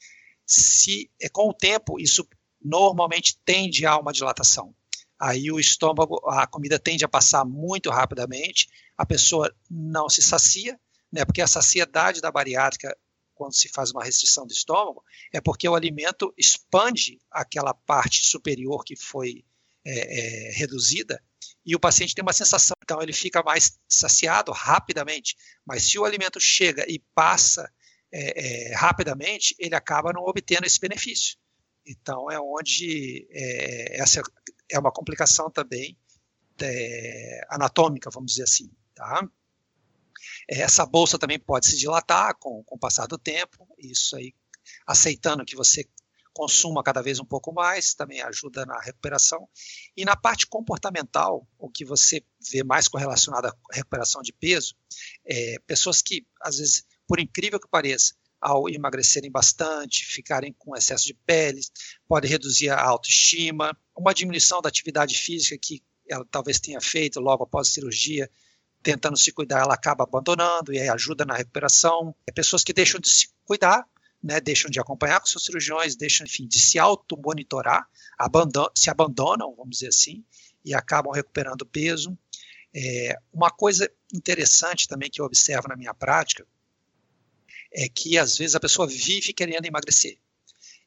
[0.47, 2.27] Se é com o tempo isso
[2.65, 4.75] normalmente tende a uma dilatação.
[5.23, 8.67] Aí o estômago, a comida tende a passar muito rapidamente,
[8.99, 10.77] a pessoa não se sacia,
[11.13, 11.25] né?
[11.25, 12.93] Porque a saciedade da bariátrica
[13.33, 18.85] quando se faz uma restrição do estômago é porque o alimento expande aquela parte superior
[18.85, 19.45] que foi
[19.85, 21.23] é, é, reduzida
[21.65, 25.37] e o paciente tem uma sensação, então ele fica mais saciado rapidamente.
[25.65, 27.73] Mas se o alimento chega e passa
[28.11, 31.37] é, é, rapidamente, ele acaba não obtendo esse benefício.
[31.87, 34.21] Então é onde é, essa
[34.73, 35.99] é uma complicação também
[36.61, 38.71] é, anatômica, vamos dizer assim.
[38.95, 39.29] Tá?
[40.49, 44.35] Essa bolsa também pode se dilatar com, com o passar do tempo, isso aí
[44.87, 45.89] aceitando que você
[46.35, 49.47] consuma cada vez um pouco mais, também ajuda na recuperação.
[49.97, 54.75] E na parte comportamental, o que você vê mais correlacionado à recuperação de peso,
[55.27, 61.05] é pessoas que, às vezes, por incrível que pareça, ao emagrecerem bastante, ficarem com excesso
[61.05, 61.61] de pele,
[62.09, 67.45] pode reduzir a autoestima, uma diminuição da atividade física que ela talvez tenha feito logo
[67.45, 68.31] após a cirurgia,
[68.83, 72.15] tentando se cuidar, ela acaba abandonando e aí ajuda na recuperação.
[72.27, 73.87] É pessoas que deixam de se cuidar
[74.23, 79.55] né, deixam de acompanhar com seus cirurgiões, deixam, enfim, de se auto-monitorar, abandon se abandonam,
[79.57, 80.25] vamos dizer assim,
[80.65, 82.17] e acabam recuperando peso.
[82.75, 86.47] É, uma coisa interessante também que eu observo na minha prática
[87.75, 90.19] é que às vezes a pessoa vive querendo emagrecer.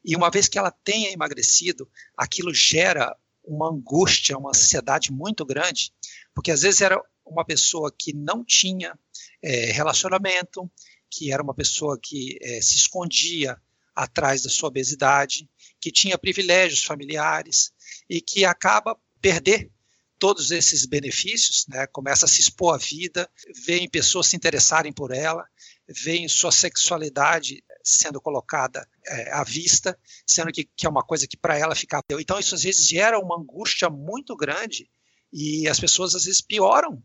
[0.06, 5.92] E uma vez que ela tenha emagrecido, aquilo gera uma angústia, uma ansiedade muito grande,
[6.32, 8.96] porque às vezes era uma pessoa que não tinha
[9.42, 10.70] é, relacionamento,
[11.10, 13.60] que era uma pessoa que é, se escondia
[13.96, 15.48] atrás da sua obesidade,
[15.80, 17.72] que tinha privilégios familiares
[18.08, 19.72] e que acaba perder
[20.18, 21.86] todos esses benefícios, né?
[21.88, 23.28] começa a se expor à vida,
[23.66, 25.46] vem pessoas se interessarem por ela,
[25.88, 31.36] vem sua sexualidade sendo colocada é, à vista, sendo que, que é uma coisa que
[31.36, 32.00] para ela fica.
[32.18, 34.90] Então, isso às vezes gera uma angústia muito grande
[35.32, 37.02] e as pessoas às vezes pioram.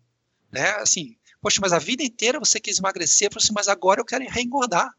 [0.51, 0.69] Né?
[0.71, 4.93] Assim, Poxa, mas a vida inteira você quis emagrecer, assim, mas agora eu quero reengordar,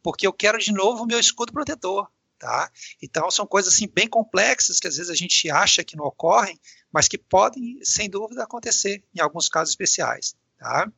[0.00, 2.08] porque eu quero de novo o meu escudo protetor.
[2.38, 2.70] Tá?
[3.02, 6.56] Então são coisas assim bem complexas que às vezes a gente acha que não ocorrem,
[6.92, 10.36] mas que podem sem dúvida acontecer em alguns casos especiais.
[10.56, 10.88] Tá?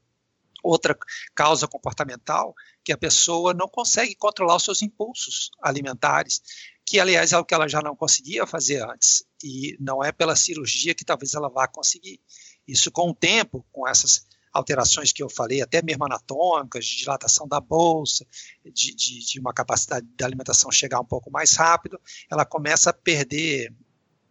[0.63, 0.97] Outra
[1.35, 6.41] causa comportamental que a pessoa não consegue controlar os seus impulsos alimentares,
[6.85, 10.37] que aliás é o que ela já não conseguia fazer antes e não é pela
[10.37, 12.21] cirurgia que talvez ela vá conseguir.
[12.67, 17.47] Isso com o tempo, com essas alterações que eu falei, até mesmo anatômicas, de dilatação
[17.47, 18.27] da bolsa,
[18.65, 22.93] de, de, de uma capacidade da alimentação chegar um pouco mais rápido, ela começa a
[22.93, 23.73] perder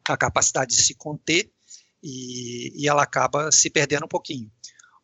[0.05, 1.51] a capacidade de se conter
[2.03, 4.51] e, e ela acaba se perdendo um pouquinho.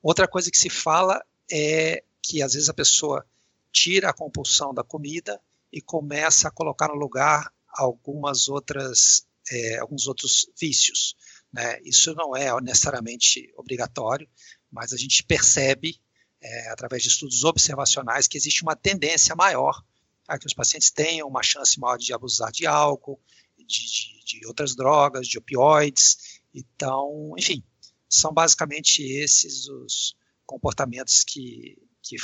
[0.05, 1.19] Outra coisa que se fala
[1.51, 3.25] é que às vezes a pessoa
[3.71, 5.41] tira a compulsão da comida
[5.73, 11.15] e começa a colocar no lugar algumas outras, é, alguns outros vícios.
[11.51, 11.79] Né?
[11.83, 14.29] Isso não é necessariamente obrigatório,
[14.71, 15.99] mas a gente percebe,
[16.39, 19.83] é, através de estudos observacionais, que existe uma tendência maior
[20.27, 23.19] a que os pacientes tenham uma chance maior de abusar de álcool,
[23.57, 26.39] de, de, de outras drogas, de opioides.
[26.53, 27.63] Então, enfim,
[28.09, 30.15] são basicamente esses os
[30.45, 32.17] comportamentos que, que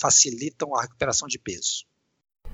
[0.00, 1.84] facilitam a recuperação de peso.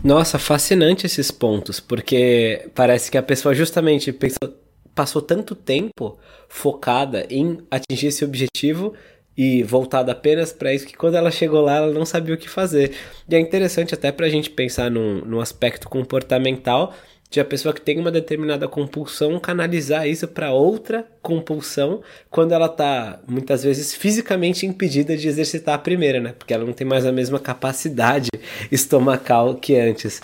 [0.02, 4.52] Nossa, fascinante esses pontos, porque parece que a pessoa justamente pensou,
[4.94, 6.18] passou tanto tempo
[6.48, 8.94] focada em atingir esse objetivo
[9.36, 12.48] e voltada apenas para isso que quando ela chegou lá ela não sabia o que
[12.48, 12.94] fazer.
[13.28, 16.94] E é interessante até para a gente pensar num, num aspecto comportamental
[17.32, 22.66] de a pessoa que tem uma determinada compulsão canalizar isso para outra compulsão quando ela
[22.66, 26.34] está muitas vezes fisicamente impedida de exercitar a primeira, né?
[26.38, 28.28] Porque ela não tem mais a mesma capacidade
[28.70, 30.20] estomacal que antes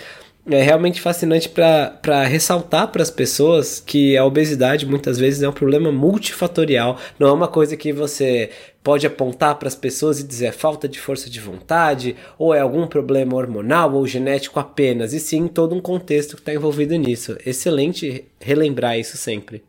[0.51, 5.53] é realmente fascinante para ressaltar para as pessoas que a obesidade muitas vezes é um
[5.53, 8.51] problema multifatorial, não é uma coisa que você
[8.83, 12.61] pode apontar para as pessoas e dizer é falta de força de vontade, ou é
[12.61, 17.37] algum problema hormonal ou genético apenas, e sim todo um contexto que está envolvido nisso.
[17.45, 19.63] Excelente relembrar isso sempre.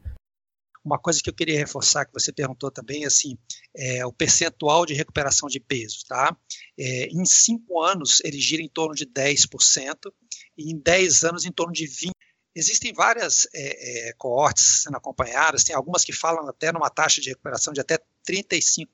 [0.83, 3.37] Uma coisa que eu queria reforçar, que você perguntou também, assim,
[3.75, 6.35] é o percentual de recuperação de peso, tá?
[6.79, 9.95] É, em cinco anos, ele gira em torno de 10%,
[10.59, 12.11] e em 10 anos em torno de 20%.
[12.55, 17.29] Existem várias é, é, coortes sendo acompanhadas, tem algumas que falam até numa taxa de
[17.29, 17.97] recuperação de até
[18.29, 18.87] 35%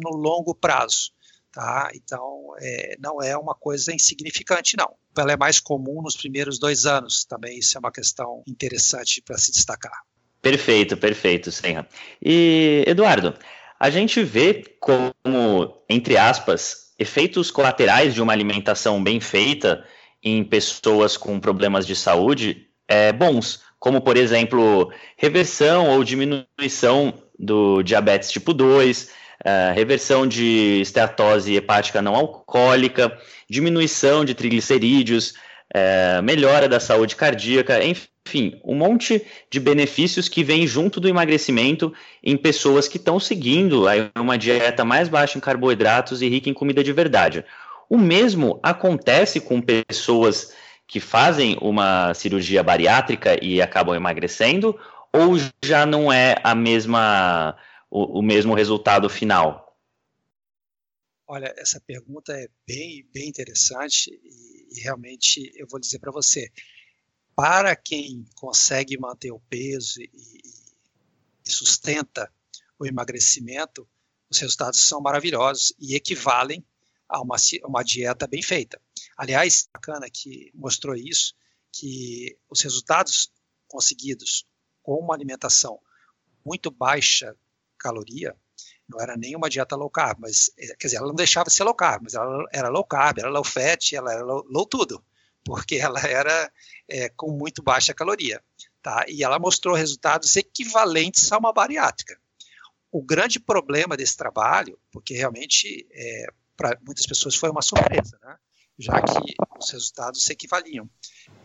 [0.00, 1.10] no longo prazo.
[1.50, 1.90] Tá?
[1.94, 4.94] Então, é, não é uma coisa insignificante, não.
[5.16, 9.38] Ela é mais comum nos primeiros dois anos, também isso é uma questão interessante para
[9.38, 10.02] se destacar.
[10.40, 11.88] Perfeito, perfeito, Senra.
[12.22, 13.34] E, Eduardo,
[13.80, 15.12] a gente vê como,
[15.88, 19.84] entre aspas, efeitos colaterais de uma alimentação bem feita
[20.22, 27.82] em pessoas com problemas de saúde é, bons, como, por exemplo, reversão ou diminuição do
[27.82, 29.10] diabetes tipo 2,
[29.44, 33.16] é, reversão de esteatose hepática não alcoólica,
[33.48, 35.34] diminuição de triglicerídeos,
[35.72, 41.92] é, melhora da saúde cardíaca, enfim, um monte de benefícios que vêm junto do emagrecimento
[42.24, 43.84] em pessoas que estão seguindo
[44.18, 47.44] uma dieta mais baixa em carboidratos e rica em comida de verdade.
[47.88, 50.52] O mesmo acontece com pessoas
[50.86, 54.78] que fazem uma cirurgia bariátrica e acabam emagrecendo,
[55.12, 57.56] ou já não é a mesma
[57.90, 59.76] o, o mesmo resultado final?
[61.26, 66.50] Olha, essa pergunta é bem, bem interessante e, e realmente eu vou dizer para você,
[67.34, 70.10] para quem consegue manter o peso e,
[71.46, 72.32] e sustenta
[72.78, 73.88] o emagrecimento,
[74.30, 76.64] os resultados são maravilhosos e equivalem
[77.08, 78.80] a uma, uma dieta bem feita.
[79.16, 81.34] Aliás, bacana que mostrou isso,
[81.72, 83.32] que os resultados
[83.66, 84.46] conseguidos
[84.82, 85.78] com uma alimentação
[86.44, 87.34] muito baixa
[87.78, 88.34] caloria,
[88.88, 91.54] não era nem uma dieta low carb, mas, é, quer dizer, ela não deixava de
[91.54, 94.66] ser low carb, mas ela era low carb, era low fat, ela era low, low
[94.66, 95.04] tudo,
[95.44, 96.50] porque ela era
[96.88, 98.42] é, com muito baixa caloria,
[98.82, 99.04] tá?
[99.08, 102.18] E ela mostrou resultados equivalentes a uma bariátrica.
[102.90, 108.36] O grande problema desse trabalho, porque realmente é, para muitas pessoas foi uma surpresa, né?
[108.76, 110.90] já que os resultados se equivaliam.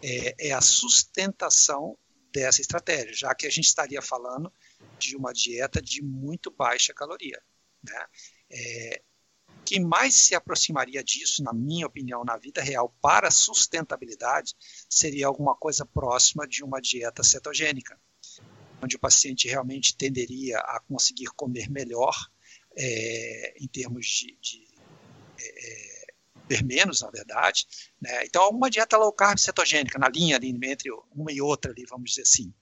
[0.01, 1.97] É, é, a sustentação
[2.33, 4.51] dessa estratégia, já que a gente estaria falando
[4.97, 7.39] de uma dieta de muito baixa caloria.
[7.83, 8.05] Né?
[8.49, 9.03] É,
[9.63, 14.55] quem mais se aproximaria disso, na minha opinião, na vida real, para sustentabilidade,
[14.89, 17.99] seria alguma coisa próxima de uma dieta cetogênica,
[18.81, 22.15] onde o paciente realmente tenderia a conseguir comer melhor
[22.75, 24.72] é, em termos de, de
[25.43, 27.65] é, menos, na verdade.
[28.01, 28.25] Né?
[28.25, 32.11] Então, uma dieta low carb cetogênica, na linha ali, entre uma e outra, ali, vamos
[32.11, 32.53] dizer assim,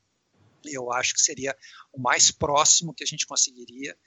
[0.65, 1.57] eu acho que seria
[1.91, 3.97] o mais próximo que a gente conseguiria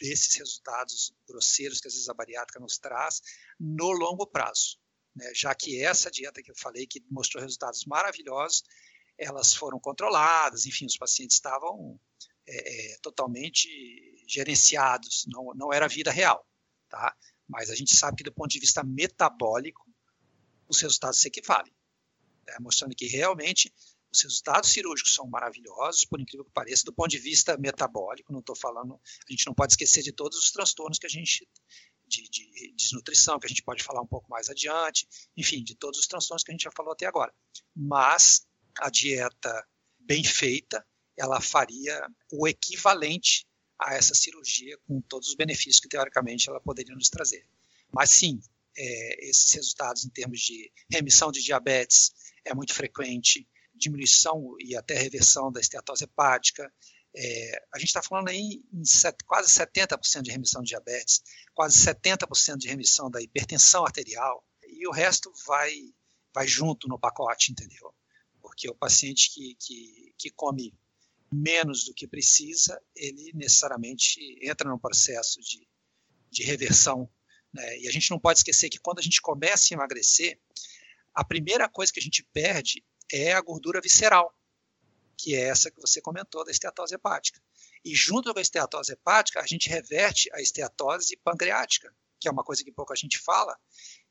[0.00, 3.22] desses resultados grosseiros que às vezes a bariátrica nos traz
[3.58, 4.78] no longo prazo.
[5.14, 5.32] Né?
[5.34, 8.62] Já que essa dieta que eu falei, que mostrou resultados maravilhosos,
[9.18, 11.98] elas foram controladas, enfim, os pacientes estavam
[12.46, 13.68] é, é totalmente
[14.28, 16.46] gerenciados, não, não era vida real.
[16.88, 17.16] Tá?
[17.48, 19.86] Mas a gente sabe que, do ponto de vista metabólico,
[20.68, 21.72] os resultados se equivalem,
[22.46, 22.56] né?
[22.60, 23.72] mostrando que realmente
[24.12, 28.32] os resultados cirúrgicos são maravilhosos, por incrível que pareça, do ponto de vista metabólico.
[28.32, 31.46] Não estou falando, a gente não pode esquecer de todos os transtornos que a gente
[32.06, 35.98] de, de, desnutrição, que a gente pode falar um pouco mais adiante, enfim, de todos
[35.98, 37.34] os transtornos que a gente já falou até agora.
[37.74, 38.46] Mas
[38.78, 39.66] a dieta
[39.98, 40.86] bem feita,
[41.16, 43.46] ela faria o equivalente
[43.78, 47.46] a essa cirurgia com todos os benefícios que teoricamente ela poderia nos trazer.
[47.92, 48.40] Mas sim,
[48.76, 52.12] é, esses resultados em termos de remissão de diabetes
[52.44, 56.72] é muito frequente, diminuição e até reversão da esteatose hepática.
[57.14, 61.22] É, a gente está falando aí em set, quase 70% de remissão de diabetes,
[61.54, 65.72] quase 70% de remissão da hipertensão arterial, e o resto vai,
[66.34, 67.94] vai junto no pacote, entendeu?
[68.42, 70.74] Porque o paciente que, que, que come
[71.30, 75.66] menos do que precisa, ele necessariamente entra num processo de,
[76.30, 77.08] de reversão.
[77.52, 77.80] Né?
[77.80, 80.40] E a gente não pode esquecer que quando a gente começa a emagrecer,
[81.14, 84.34] a primeira coisa que a gente perde é a gordura visceral,
[85.16, 87.40] que é essa que você comentou da esteatose hepática.
[87.84, 92.44] E junto com a esteatose hepática, a gente reverte a esteatose pancreática, que é uma
[92.44, 93.56] coisa que pouco a gente fala,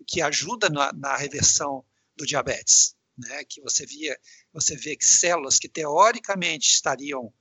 [0.08, 1.86] que ajuda na, na reversão
[2.16, 2.95] do diabetes.
[3.18, 4.20] Né, que você via,
[4.52, 7.34] você vê que células que teoricamente estariam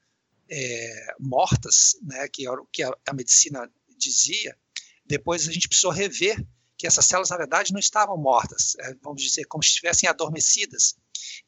[0.49, 3.69] é, mortas, né, que, era o que a, a, medicina
[3.99, 4.57] dizia,
[5.05, 6.45] depois a gente precisou rever
[6.77, 10.97] que essas células na verdade não estavam mortas, é, vamos dizer como se estivessem adormecidas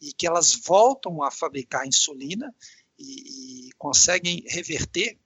[0.00, 2.54] e que elas voltam a fabricar insulina
[2.98, 5.18] e, e conseguem reverter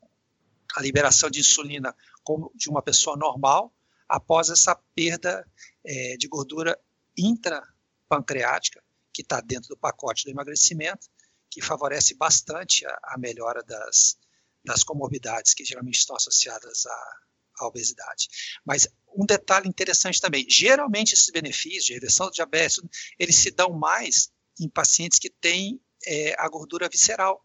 [0.77, 3.73] a liberação de insulina como de uma pessoa normal
[4.09, 5.47] após essa perda
[5.85, 6.79] é, de gordura
[7.17, 8.83] intrapancreática
[9.13, 11.09] que está dentro do pacote do emagrecimento,
[11.51, 14.17] que favorece bastante a, a melhora das,
[14.65, 17.17] das comorbidades que geralmente estão associadas à,
[17.61, 18.29] à, obesidade.
[18.65, 22.81] Mas um detalhe interessante também, geralmente esses benefícios de reversão do diabetes,
[23.19, 24.31] eles se dão mais
[24.61, 27.45] em pacientes que têm é, a gordura visceral.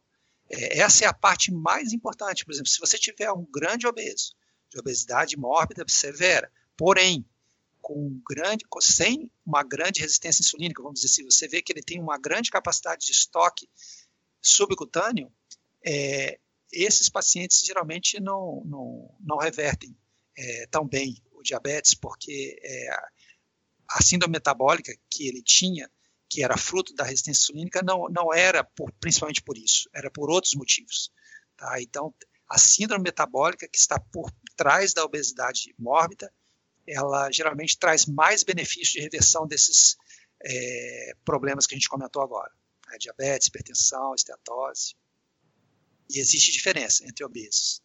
[0.49, 2.45] É, essa é a parte mais importante.
[2.45, 4.35] Por exemplo, se você tiver um grande obeso,
[4.69, 7.25] de obesidade mórbida severa, porém
[7.85, 12.01] com grande, sem uma grande resistência insulínica, vamos dizer assim, você vê que ele tem
[12.01, 13.69] uma grande capacidade de estoque
[14.41, 15.31] subcutâneo,
[15.85, 16.39] é,
[16.71, 19.95] esses pacientes geralmente não, não, não revertem
[20.35, 22.89] é, tão bem o diabetes, porque é,
[23.87, 25.87] a síndrome metabólica que ele tinha,
[26.27, 30.31] que era fruto da resistência insulínica, não, não era por, principalmente por isso, era por
[30.31, 31.11] outros motivos.
[31.55, 31.79] Tá?
[31.79, 32.11] Então,
[32.49, 36.33] a síndrome metabólica que está por trás da obesidade mórbida,
[36.87, 39.97] ela geralmente traz mais benefícios de reversão desses
[40.43, 42.51] é, problemas que a gente comentou agora.
[42.87, 42.97] Né?
[42.99, 44.95] Diabetes, hipertensão, esteatose.
[46.09, 47.81] E existe diferença entre obesos.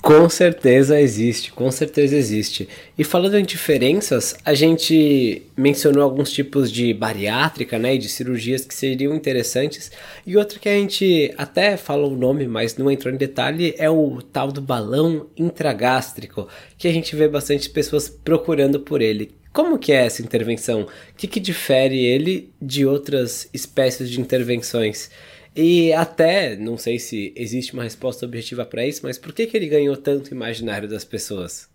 [0.00, 2.68] Com certeza existe, com certeza existe.
[2.98, 8.64] E falando em diferenças, a gente mencionou alguns tipos de bariátrica, né, e de cirurgias
[8.64, 9.92] que seriam interessantes.
[10.26, 13.88] E outra que a gente até falou o nome, mas não entrou em detalhe, é
[13.88, 19.30] o tal do balão intragástrico, que a gente vê bastante pessoas procurando por ele.
[19.52, 20.82] Como que é essa intervenção?
[20.82, 25.10] O que, que difere ele de outras espécies de intervenções?
[25.54, 29.56] E até, não sei se existe uma resposta objetiva para isso, mas por que, que
[29.56, 31.68] ele ganhou tanto imaginário das pessoas?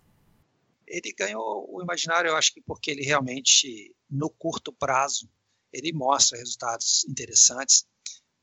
[0.84, 5.30] Ele ganhou o imaginário, eu acho que porque ele realmente, no curto prazo,
[5.72, 7.86] ele mostra resultados interessantes.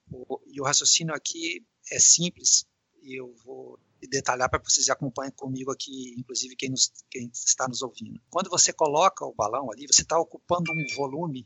[0.09, 2.65] O, e o raciocínio aqui é simples,
[3.01, 3.77] e eu vou
[4.07, 8.21] detalhar para vocês acompanhem comigo aqui, inclusive quem, nos, quem está nos ouvindo.
[8.29, 11.45] Quando você coloca o balão ali, você está ocupando um volume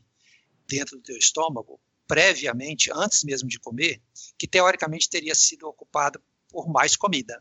[0.68, 1.80] dentro do teu estômago
[2.10, 4.02] previamente, antes mesmo de comer,
[4.36, 7.40] que teoricamente teria sido ocupado por mais comida.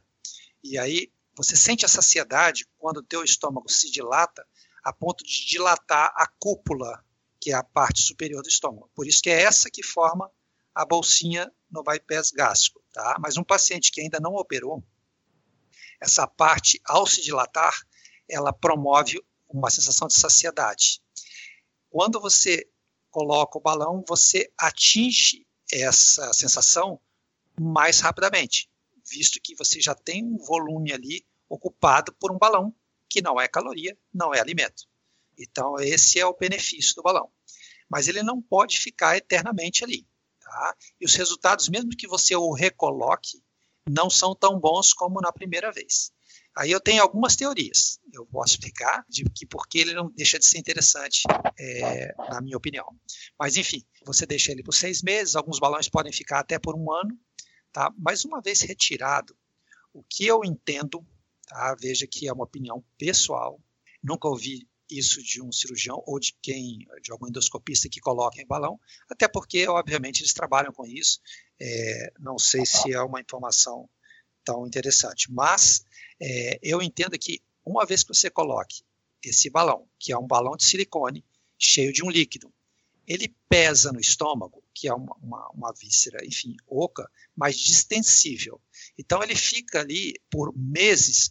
[0.64, 4.46] E aí você sente a saciedade quando o teu estômago se dilata
[4.84, 7.04] a ponto de dilatar a cúpula,
[7.42, 8.92] que é a parte superior do estômago.
[8.94, 10.30] Por isso que é essa que forma
[10.76, 12.80] a bolsinha no bypass gástrico.
[12.94, 13.18] Tá?
[13.20, 14.84] Mas um paciente que ainda não operou,
[16.00, 17.74] essa parte, ao se dilatar,
[18.30, 21.02] ela promove uma sensação de saciedade.
[21.90, 22.70] Quando você
[23.10, 27.00] coloca o balão, você atinge essa sensação
[27.60, 28.70] mais rapidamente,
[29.10, 32.74] visto que você já tem um volume ali ocupado por um balão,
[33.10, 34.88] que não é caloria, não é alimento.
[35.38, 37.32] Então, esse é o benefício do balão.
[37.90, 40.08] Mas ele não pode ficar eternamente ali.
[40.40, 40.76] Tá?
[41.00, 43.44] E os resultados, mesmo que você o recoloque,
[43.90, 46.12] não são tão bons como na primeira vez.
[46.58, 48.00] Aí eu tenho algumas teorias.
[48.12, 51.24] Eu posso explicar de que por que ele não deixa de ser interessante,
[51.58, 52.86] é, na minha opinião.
[53.40, 55.36] Mas enfim, você deixa ele por seis meses.
[55.36, 57.18] Alguns balões podem ficar até por um ano,
[57.72, 57.94] tá?
[57.98, 59.36] Mas uma vez retirado,
[59.94, 61.06] o que eu entendo,
[61.48, 61.76] tá?
[61.80, 63.60] Veja que é uma opinião pessoal.
[64.04, 68.48] Nunca ouvi isso de um cirurgião ou de quem, de algum endoscopista que coloca em
[68.48, 68.80] balão,
[69.10, 71.20] até porque, obviamente, eles trabalham com isso.
[71.62, 73.88] É, não sei se é uma informação
[74.44, 75.86] tão interessante, mas
[76.20, 78.84] é, eu entendo que uma vez que você coloque
[79.24, 81.26] esse balão, que é um balão de silicone
[81.58, 82.54] cheio de um líquido,
[83.06, 88.62] ele pesa no estômago, que é uma, uma, uma víscera, enfim, oca, mas distensível.
[88.98, 91.30] Então ele fica ali por meses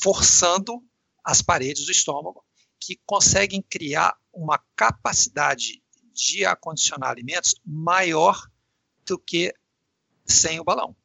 [0.00, 0.82] forçando
[1.24, 2.44] as paredes do estômago
[2.80, 5.82] que conseguem criar uma capacidade
[6.12, 8.48] de acondicionar alimentos maior
[9.04, 9.52] do que
[10.24, 10.96] sem o balão.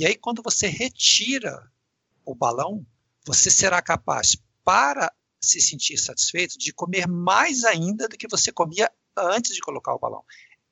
[0.00, 1.70] E aí, quando você retira
[2.24, 2.86] o balão,
[3.26, 4.34] você será capaz,
[4.64, 9.94] para se sentir satisfeito, de comer mais ainda do que você comia antes de colocar
[9.94, 10.24] o balão.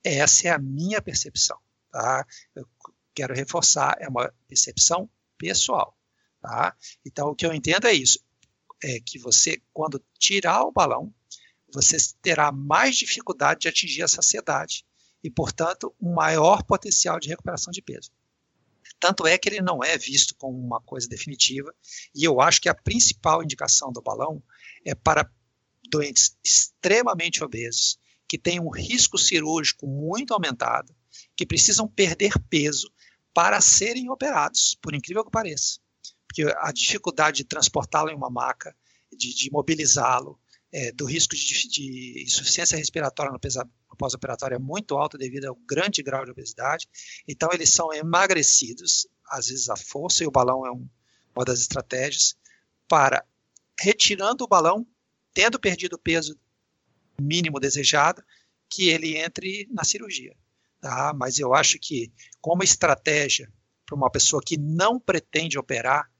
[0.02, 1.58] Essa é a minha percepção.
[1.92, 2.26] Tá?
[2.56, 2.66] Eu
[3.14, 5.94] quero reforçar, é uma percepção pessoal.
[6.40, 6.74] Tá?
[7.04, 8.20] Então, o que eu entendo é isso:
[8.82, 11.12] é que você, quando tirar o balão,
[11.70, 14.86] você terá mais dificuldade de atingir a saciedade
[15.22, 18.10] e, portanto, um maior potencial de recuperação de peso.
[18.98, 21.74] Tanto é que ele não é visto como uma coisa definitiva,
[22.14, 24.42] e eu acho que a principal indicação do balão
[24.84, 25.30] é para
[25.90, 30.94] doentes extremamente obesos, que têm um risco cirúrgico muito aumentado,
[31.34, 32.92] que precisam perder peso
[33.32, 35.78] para serem operados, por incrível que pareça.
[36.26, 38.76] Porque a dificuldade de transportá-lo em uma maca,
[39.16, 40.38] de, de mobilizá-lo,
[40.72, 43.38] é, do risco de, de, insuficiência respiratória no,
[43.90, 46.88] no pós-operatório é muito alto devido ao grande grau de obesidade.
[47.26, 50.86] Então, eles são emagrecidos, às vezes a força, e o balão é um,
[51.34, 52.36] uma das estratégias,
[52.86, 53.24] para,
[53.80, 54.86] retirando o balão,
[55.32, 56.38] tendo perdido o peso
[57.20, 58.22] mínimo desejado,
[58.70, 60.36] que ele entre na cirurgia.
[60.80, 61.12] Tá?
[61.14, 63.50] Mas eu acho que, como estratégia
[63.84, 66.10] para uma pessoa que não pretende operar,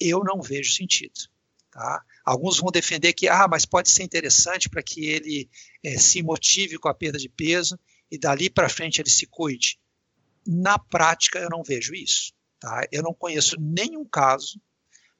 [0.00, 1.28] eu não vejo sentido.
[1.70, 2.02] Tá?
[2.30, 5.50] Alguns vão defender que, ah, mas pode ser interessante para que ele
[5.82, 7.76] é, se motive com a perda de peso
[8.08, 9.80] e dali para frente ele se cuide.
[10.46, 12.32] Na prática, eu não vejo isso.
[12.60, 12.86] Tá?
[12.92, 14.62] Eu não conheço nenhum caso,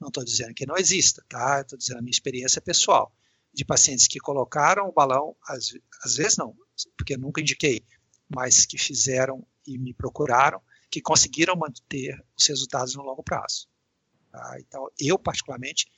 [0.00, 1.60] não estou dizendo que não exista, tá?
[1.60, 3.12] estou dizendo a minha experiência pessoal,
[3.52, 6.54] de pacientes que colocaram o balão, às, às vezes não,
[6.96, 7.84] porque eu nunca indiquei,
[8.28, 13.66] mas que fizeram e me procuraram, que conseguiram manter os resultados no longo prazo.
[14.30, 14.58] Tá?
[14.60, 15.90] Então, eu, particularmente,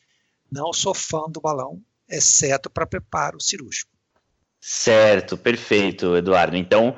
[0.53, 3.91] não sou fã do balão, exceto para preparo cirúrgico.
[4.61, 6.57] Certo, perfeito, Eduardo.
[6.57, 6.95] Então,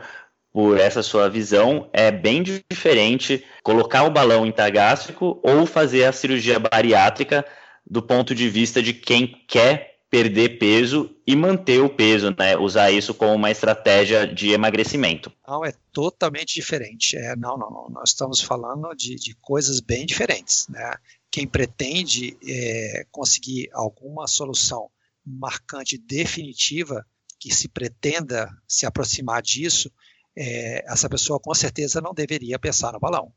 [0.53, 6.59] por essa sua visão, é bem diferente colocar o balão intragástrico ou fazer a cirurgia
[6.59, 7.47] bariátrica
[7.89, 12.57] do ponto de vista de quem quer perder peso e manter o peso, né?
[12.57, 15.33] Usar isso como uma estratégia de emagrecimento.
[15.47, 17.17] Não, é totalmente diferente.
[17.17, 17.89] É, não, não, não.
[17.91, 20.95] Nós estamos falando de, de coisas bem diferentes, né?
[21.35, 24.89] Quem pretende é, conseguir alguma solução
[25.27, 27.05] marcante definitiva
[27.41, 29.91] que se pretenda se aproximar disso,
[30.37, 33.35] é, essa pessoa com certeza não deveria pensar no balão.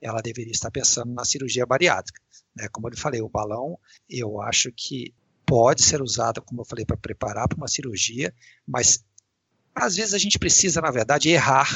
[0.00, 2.22] Ela deveria estar pensando na cirurgia bariátrica.
[2.54, 2.68] Né?
[2.70, 3.76] Como eu falei, o balão
[4.08, 5.12] eu acho que
[5.44, 8.32] pode ser usado, como eu falei, para preparar para uma cirurgia,
[8.64, 9.04] mas
[9.74, 11.68] às vezes a gente precisa, na verdade, errar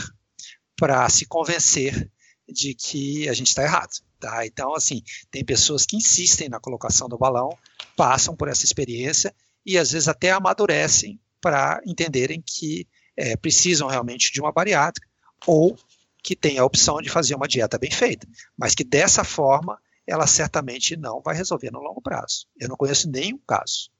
[0.76, 2.08] para se convencer
[2.48, 3.90] de que a gente está errado.
[4.24, 4.46] Tá?
[4.46, 7.50] Então, assim, tem pessoas que insistem na colocação do balão,
[7.94, 9.34] passam por essa experiência
[9.66, 15.06] e às vezes até amadurecem para entenderem que é, precisam realmente de uma bariátrica
[15.46, 15.76] ou
[16.22, 20.26] que tem a opção de fazer uma dieta bem feita, mas que dessa forma ela
[20.26, 22.46] certamente não vai resolver no longo prazo.
[22.58, 23.90] Eu não conheço nenhum caso.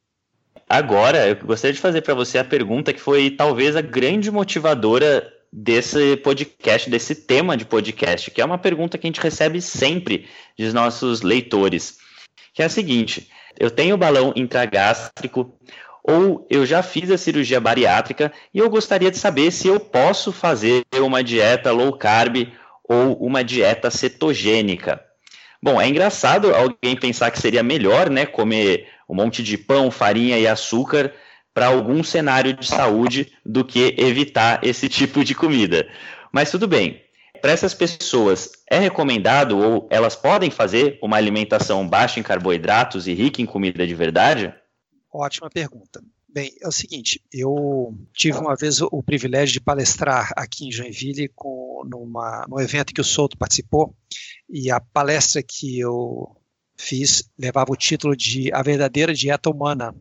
[0.66, 5.31] Agora, eu gostaria de fazer para você a pergunta que foi talvez a grande motivadora
[5.57, 10.27] desse podcast, desse tema de podcast, que é uma pergunta que a gente recebe sempre
[10.59, 11.99] dos nossos leitores,
[12.53, 15.57] que é a seguinte: eu tenho balão intragástrico
[16.03, 20.33] ou eu já fiz a cirurgia bariátrica e eu gostaria de saber se eu posso
[20.33, 22.49] fazer uma dieta low carb
[22.83, 25.01] ou uma dieta cetogênica.
[25.63, 30.37] Bom, é engraçado alguém pensar que seria melhor, né, comer um monte de pão, farinha
[30.37, 31.13] e açúcar
[31.55, 35.89] para algum cenário de saúde do que evitar esse tipo de comida.
[36.33, 37.01] Mas tudo bem.
[37.41, 43.15] Para essas pessoas, é recomendado ou elas podem fazer uma alimentação baixa em carboidratos e
[43.15, 44.53] rica em comida de verdade?
[45.13, 46.03] Ótima pergunta.
[46.35, 51.29] Bem, é o seguinte, eu tive uma vez o, privilégio de palestrar aqui em Joinville
[51.29, 53.95] com, numa, num evento que o Souto participou,
[54.51, 56.35] e a palestra que eu
[56.77, 59.95] fiz levava o título de A Verdadeira Dieta Humana,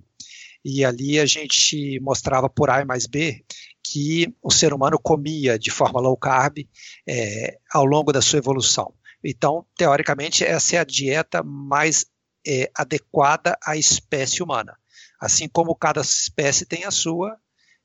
[0.64, 3.44] e ali a gente mostrava por A mais B
[3.84, 6.60] que o ser humano comia de forma low carb
[7.08, 8.94] é, ao longo da sua evolução.
[9.24, 12.06] Então, teoricamente, essa é a dieta mais
[12.46, 14.78] é, adequada à espécie humana,
[15.20, 17.38] assim como cada espécie tem a sua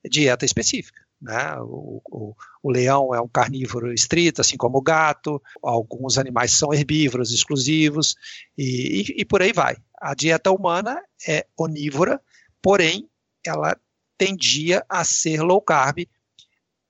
[0.09, 1.01] dieta específica.
[1.20, 1.57] Né?
[1.61, 6.72] O, o, o, leão é um carnívoro estrito, assim como o gato, alguns animais são
[6.72, 8.14] herbívoros exclusivos,
[8.57, 9.76] e, e, e por aí vai.
[10.01, 12.20] A dieta humana é onívora,
[12.62, 13.09] porém
[13.44, 13.78] ela
[14.16, 16.06] tendia a ser low carb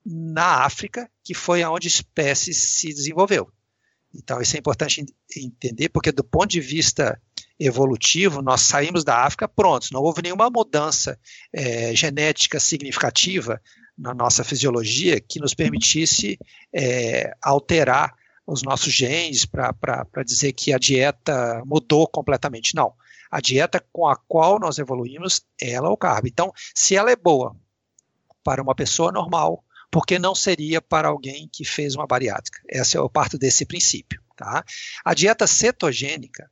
[0.05, 3.51] na África, que foi onde a espécie se desenvolveu.
[4.13, 5.05] Então, isso é importante
[5.37, 7.21] entender, porque do ponto de vista
[7.59, 11.19] evolutivo, nós saímos da África prontos, não houve nenhuma mudança
[11.53, 13.61] é, genética significativa
[13.97, 16.39] na nossa fisiologia que nos permitisse
[16.73, 18.15] é, alterar
[18.47, 22.73] os nossos genes para dizer que a dieta mudou completamente.
[22.73, 22.93] Não.
[23.29, 26.27] A dieta com a qual nós evoluímos é low carb.
[26.27, 27.55] Então, se ela é boa
[28.43, 32.61] para uma pessoa normal, por que não seria para alguém que fez uma bariátrica?
[32.67, 34.21] Essa eu parto desse princípio.
[34.35, 34.63] Tá?
[35.03, 36.49] A dieta cetogênica,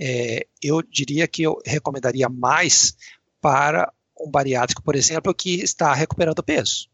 [0.00, 2.96] é, eu diria que eu recomendaria mais
[3.40, 6.88] para um bariátrico, por exemplo, que está recuperando peso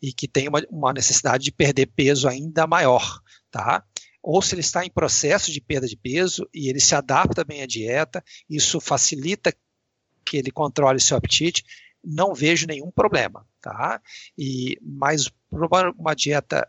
[0.00, 3.20] e que tem uma, uma necessidade de perder peso ainda maior,
[3.50, 3.84] tá?
[4.22, 7.62] Ou se ele está em processo de perda de peso e ele se adapta bem
[7.62, 9.52] à dieta, isso facilita
[10.24, 11.64] que ele controle seu apetite,
[12.04, 14.00] não vejo nenhum problema, tá?
[14.38, 16.68] E mas uma dieta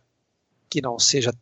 [0.70, 1.34] que não seja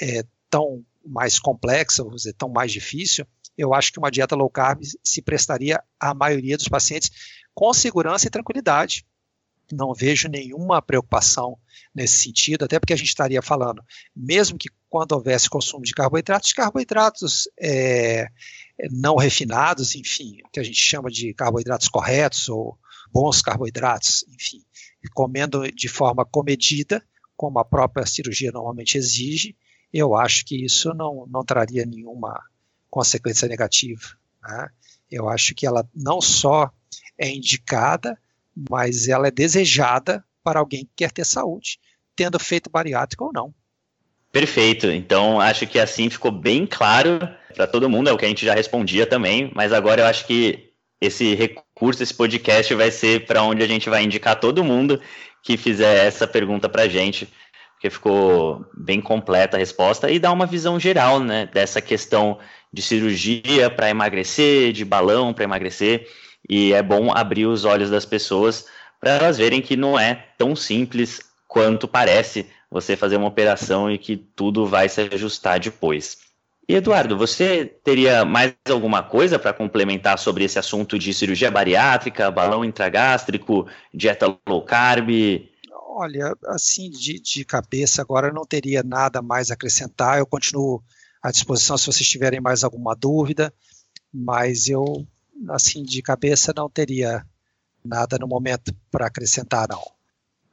[0.00, 3.26] é, tão mais complexa, vamos dizer, tão mais difícil,
[3.56, 7.10] eu acho que uma dieta low carb se prestaria à maioria dos pacientes
[7.54, 9.06] com segurança e tranquilidade.
[9.72, 11.58] Não vejo nenhuma preocupação
[11.94, 13.82] nesse sentido, até porque a gente estaria falando,
[14.14, 18.28] mesmo que quando houvesse consumo de carboidratos, carboidratos é,
[18.90, 22.78] não refinados, enfim, que a gente chama de carboidratos corretos ou
[23.12, 24.62] bons carboidratos, enfim,
[25.12, 27.02] comendo de forma comedida,
[27.36, 29.56] como a própria cirurgia normalmente exige,
[29.92, 32.42] eu acho que isso não, não traria nenhuma
[32.90, 34.02] consequência negativa.
[34.42, 34.68] Né?
[35.10, 36.72] Eu acho que ela não só
[37.18, 38.18] é indicada,
[38.56, 41.78] mas ela é desejada para alguém que quer ter saúde,
[42.14, 43.54] tendo feito bariátrica ou não.
[44.30, 44.88] Perfeito.
[44.88, 47.18] Então, acho que assim ficou bem claro
[47.54, 50.26] para todo mundo, é o que a gente já respondia também, mas agora eu acho
[50.26, 55.00] que esse recurso, esse podcast vai ser para onde a gente vai indicar todo mundo
[55.42, 57.28] que fizer essa pergunta para a gente
[57.84, 62.38] porque ficou bem completa a resposta e dá uma visão geral, né, dessa questão
[62.72, 66.08] de cirurgia para emagrecer, de balão para emagrecer,
[66.48, 68.66] e é bom abrir os olhos das pessoas
[69.00, 73.98] para elas verem que não é tão simples quanto parece você fazer uma operação e
[73.98, 76.18] que tudo vai se ajustar depois.
[76.66, 82.30] E Eduardo, você teria mais alguma coisa para complementar sobre esse assunto de cirurgia bariátrica,
[82.30, 85.10] balão intragástrico, dieta low carb?
[85.96, 90.18] Olha, assim, de, de cabeça agora não teria nada mais a acrescentar.
[90.18, 90.82] Eu continuo
[91.22, 93.52] à disposição se vocês tiverem mais alguma dúvida,
[94.12, 95.06] mas eu,
[95.50, 97.24] assim, de cabeça não teria
[97.84, 99.82] nada no momento para acrescentar, não.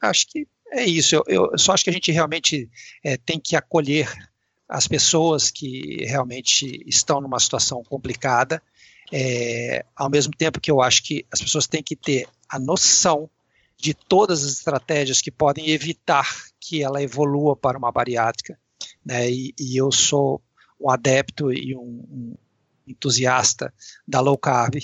[0.01, 1.15] Acho que é isso.
[1.15, 2.69] Eu, eu, só acho que a gente realmente
[3.03, 4.11] é, tem que acolher
[4.67, 8.61] as pessoas que realmente estão numa situação complicada,
[9.11, 13.29] é, ao mesmo tempo que eu acho que as pessoas têm que ter a noção
[13.77, 16.25] de todas as estratégias que podem evitar
[16.59, 18.57] que ela evolua para uma bariátrica.
[19.05, 19.29] Né?
[19.29, 20.41] E, e eu sou
[20.79, 22.35] um adepto e um, um
[22.87, 23.73] entusiasta
[24.07, 24.75] da low carb,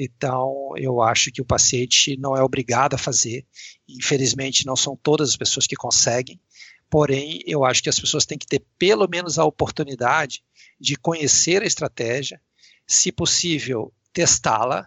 [0.00, 3.44] então, eu acho que o paciente não é obrigado a fazer.
[3.88, 6.40] Infelizmente, não são todas as pessoas que conseguem.
[6.88, 10.44] Porém, eu acho que as pessoas têm que ter pelo menos a oportunidade
[10.80, 12.40] de conhecer a estratégia,
[12.86, 14.86] se possível, testá-la,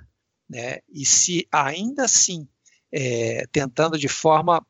[0.49, 0.79] né?
[0.89, 2.47] E se ainda assim
[2.91, 4.65] é, tentando de forma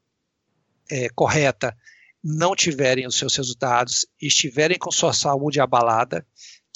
[0.89, 1.77] é, correta
[2.23, 6.25] não tiverem os seus resultados estiverem com sua saúde abalada,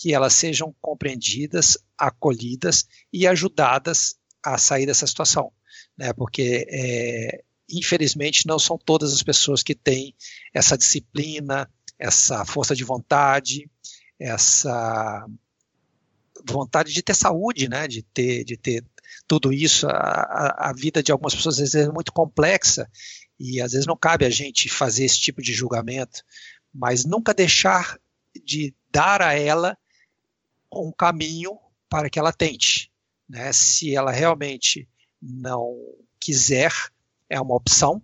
[0.05, 5.51] que elas sejam compreendidas, acolhidas e ajudadas a sair dessa situação,
[5.97, 6.13] né?
[6.13, 10.13] Porque é, infelizmente não são todas as pessoas que têm
[10.53, 13.67] essa disciplina, essa força de vontade,
[14.19, 15.25] essa
[16.47, 17.87] vontade de ter saúde, né?
[17.87, 18.85] De ter, de ter
[19.27, 22.87] tudo isso, a, a vida de algumas pessoas às vezes é muito complexa
[23.39, 26.21] e às vezes não cabe a gente fazer esse tipo de julgamento,
[26.71, 27.99] mas nunca deixar
[28.45, 29.75] de dar a ela
[30.75, 31.57] um caminho
[31.89, 32.91] para que ela tente.
[33.27, 33.51] Né?
[33.53, 34.87] Se ela realmente
[35.21, 35.75] não
[36.19, 36.71] quiser,
[37.29, 38.01] é uma opção,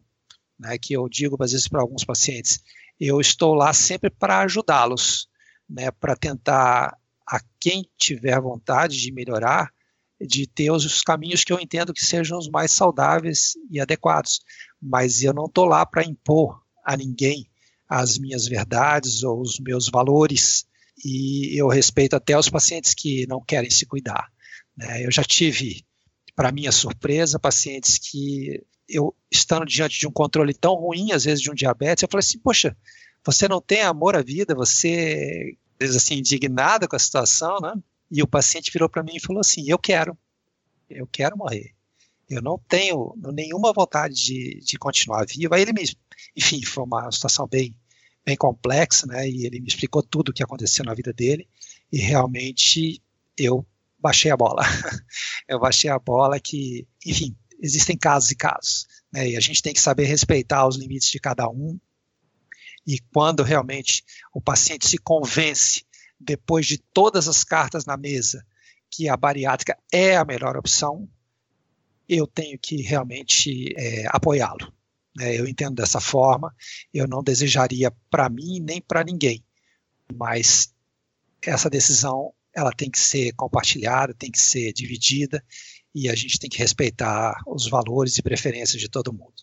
[0.59, 2.63] né, que eu digo às vezes para alguns pacientes,
[2.99, 5.27] eu estou lá sempre para ajudá-los,
[5.67, 6.97] né, para tentar
[7.27, 9.71] a quem tiver vontade de melhorar,
[10.19, 14.41] de ter os caminhos que eu entendo que sejam os mais saudáveis e adequados.
[14.79, 17.49] Mas eu não estou lá para impor a ninguém
[17.89, 20.65] as minhas verdades ou os meus valores.
[21.03, 24.31] E eu respeito até os pacientes que não querem se cuidar.
[24.75, 25.05] Né?
[25.05, 25.83] Eu já tive,
[26.35, 31.41] para minha surpresa, pacientes que eu, estando diante de um controle tão ruim, às vezes
[31.41, 32.75] de um diabetes, eu falei assim, poxa,
[33.25, 37.73] você não tem amor à vida, você, assim, indignada com a situação, né?
[38.09, 40.17] E o paciente virou para mim e falou assim: Eu quero,
[40.89, 41.73] eu quero morrer.
[42.29, 45.53] Eu não tenho nenhuma vontade de, de continuar vivo.
[45.53, 45.83] Aí ele me,
[46.35, 47.75] enfim, foi uma situação bem,
[48.25, 49.27] bem complexa, né?
[49.29, 51.47] E ele me explicou tudo o que aconteceu na vida dele.
[51.91, 53.01] E realmente
[53.37, 53.65] eu
[53.99, 54.63] baixei a bola.
[55.47, 58.87] eu baixei a bola que, enfim, existem casos e casos.
[59.11, 61.79] Né, e a gente tem que saber respeitar os limites de cada um.
[62.85, 64.03] E quando realmente
[64.33, 65.85] o paciente se convence,
[66.19, 68.45] depois de todas as cartas na mesa,
[68.89, 71.07] que a bariátrica é a melhor opção,
[72.09, 74.73] eu tenho que realmente é, apoiá-lo.
[75.15, 75.39] Né?
[75.39, 76.53] Eu entendo dessa forma,
[76.93, 79.43] eu não desejaria para mim nem para ninguém,
[80.13, 80.73] mas
[81.41, 85.43] essa decisão ela tem que ser compartilhada, tem que ser dividida
[85.95, 89.33] e a gente tem que respeitar os valores e preferências de todo mundo.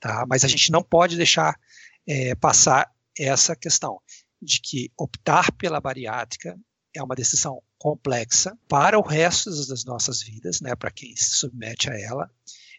[0.00, 0.24] Tá?
[0.28, 1.58] Mas a gente não pode deixar
[2.06, 4.00] é, passar essa questão
[4.40, 6.58] de que optar pela bariátrica
[6.94, 11.90] é uma decisão complexa para o resto das nossas vidas, né, para quem se submete
[11.90, 12.30] a ela,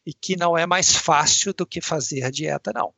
[0.10, 2.92] e que não é mais fácil do que fazer a dieta, não.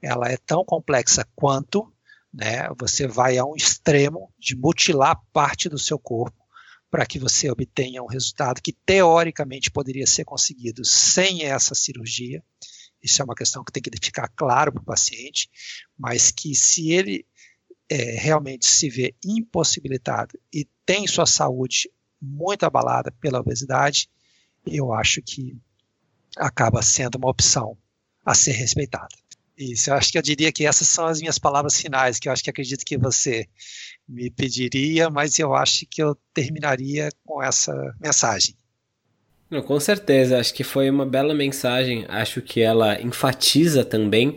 [0.00, 1.92] Ela é tão complexa quanto,
[2.32, 6.38] né, você vai a um extremo de mutilar parte do seu corpo
[6.88, 12.40] para que você obtenha um resultado que teoricamente poderia ser conseguido sem essa cirurgia.
[13.02, 15.50] Isso é uma questão que tem que ficar claro para o paciente,
[15.98, 17.26] mas que se ele
[17.90, 21.90] é, realmente se vê impossibilitado e tem sua saúde
[22.22, 24.08] muito abalada pela obesidade,
[24.64, 25.58] eu acho que
[26.38, 27.76] acaba sendo uma opção
[28.24, 29.14] a ser respeitada.
[29.56, 32.32] Isso, eu acho que eu diria que essas são as minhas palavras finais, que eu
[32.32, 33.46] acho que acredito que você
[34.08, 38.56] me pediria, mas eu acho que eu terminaria com essa mensagem.
[39.48, 42.04] Não, com certeza, acho que foi uma bela mensagem.
[42.08, 44.36] Acho que ela enfatiza também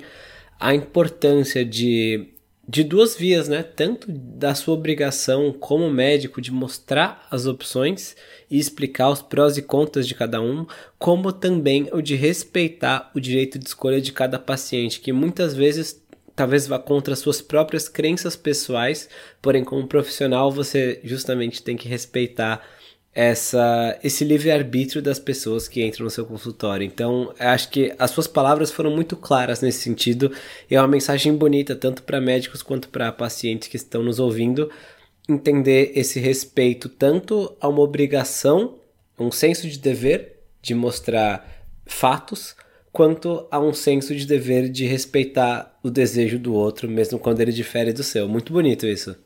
[0.59, 2.36] a importância de
[2.67, 3.63] de duas vias, né?
[3.63, 8.15] Tanto da sua obrigação como médico de mostrar as opções
[8.51, 10.65] e explicar os prós e contras de cada um,
[10.99, 16.03] como também o de respeitar o direito de escolha de cada paciente, que muitas vezes
[16.35, 19.09] talvez vá contra suas próprias crenças pessoais,
[19.41, 22.61] porém como profissional você justamente tem que respeitar
[23.19, 26.85] essa, esse livre-arbítrio das pessoas que entram no seu consultório.
[26.85, 30.31] Então, acho que as suas palavras foram muito claras nesse sentido
[30.69, 34.69] e é uma mensagem bonita tanto para médicos quanto para pacientes que estão nos ouvindo
[35.27, 38.77] entender esse respeito tanto a uma obrigação,
[39.17, 42.55] um senso de dever de mostrar fatos,
[42.91, 47.51] quanto a um senso de dever de respeitar o desejo do outro, mesmo quando ele
[47.51, 48.27] difere do seu.
[48.27, 49.17] Muito bonito isso.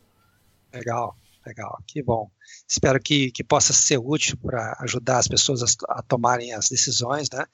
[0.73, 1.13] Legal,
[1.45, 2.29] legal, que bom
[2.71, 7.29] espero que, que possa ser útil para ajudar as pessoas a, a, tomarem as decisões
[7.29, 7.45] né,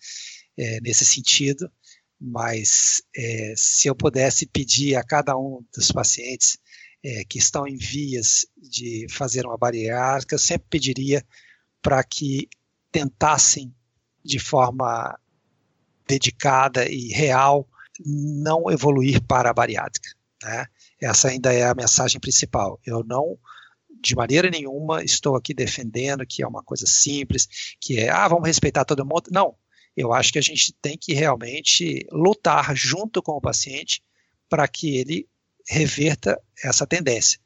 [0.55, 1.69] é, nesse sentido.
[2.19, 6.59] Mas é, se eu pudesse pedir a cada um dos pacientes
[7.03, 11.25] é, que estão em vias de fazer uma bariátrica, eu sempre pediria
[11.81, 12.47] para que
[12.91, 13.73] tentassem
[14.23, 15.19] de forma
[16.07, 17.67] dedicada e real
[18.05, 20.09] não evoluir para a bariátrica.
[20.43, 20.67] Né?
[21.01, 22.79] Essa ainda é a mensagem principal.
[22.85, 23.37] Eu não
[24.01, 27.47] de maneira nenhuma estou aqui defendendo que é uma coisa simples,
[27.79, 29.29] que é, ah, vamos respeitar todo mundo.
[29.31, 29.55] Não.
[29.95, 34.03] Eu acho que a gente tem que realmente lutar junto com o paciente
[34.47, 35.27] para que ele
[35.67, 37.39] reverta essa tendência.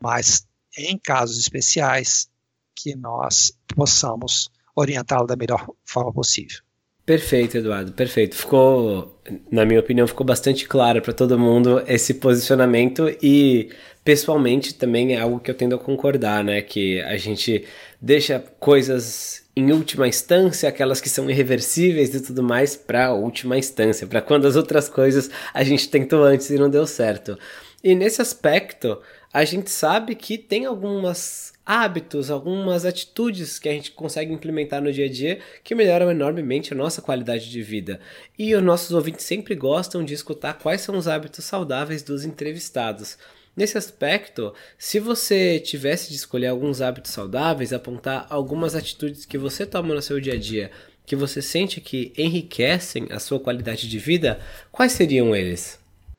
[0.00, 2.28] Mas em casos especiais,
[2.76, 6.60] que nós possamos orientá-lo da melhor forma possível.
[7.04, 8.36] Perfeito, Eduardo, perfeito.
[8.36, 9.18] Ficou,
[9.50, 13.70] na minha opinião, ficou bastante claro para todo mundo esse posicionamento e
[14.08, 16.62] pessoalmente também é algo que eu tendo a concordar, né?
[16.62, 17.66] Que a gente
[18.00, 24.06] deixa coisas em última instância, aquelas que são irreversíveis e tudo mais, para última instância,
[24.06, 27.38] para quando as outras coisas a gente tentou antes e não deu certo.
[27.84, 28.98] E nesse aspecto,
[29.30, 34.90] a gente sabe que tem algumas hábitos, algumas atitudes que a gente consegue implementar no
[34.90, 38.00] dia a dia que melhoram enormemente a nossa qualidade de vida.
[38.38, 43.18] E os nossos ouvintes sempre gostam de escutar quais são os hábitos saudáveis dos entrevistados.
[43.58, 49.66] Nesse aspecto, se você tivesse de escolher alguns hábitos saudáveis, apontar algumas atitudes que você
[49.66, 50.70] toma no seu dia a dia,
[51.04, 54.38] que você sente que enriquecem a sua qualidade de vida,
[54.70, 55.76] quais seriam eles?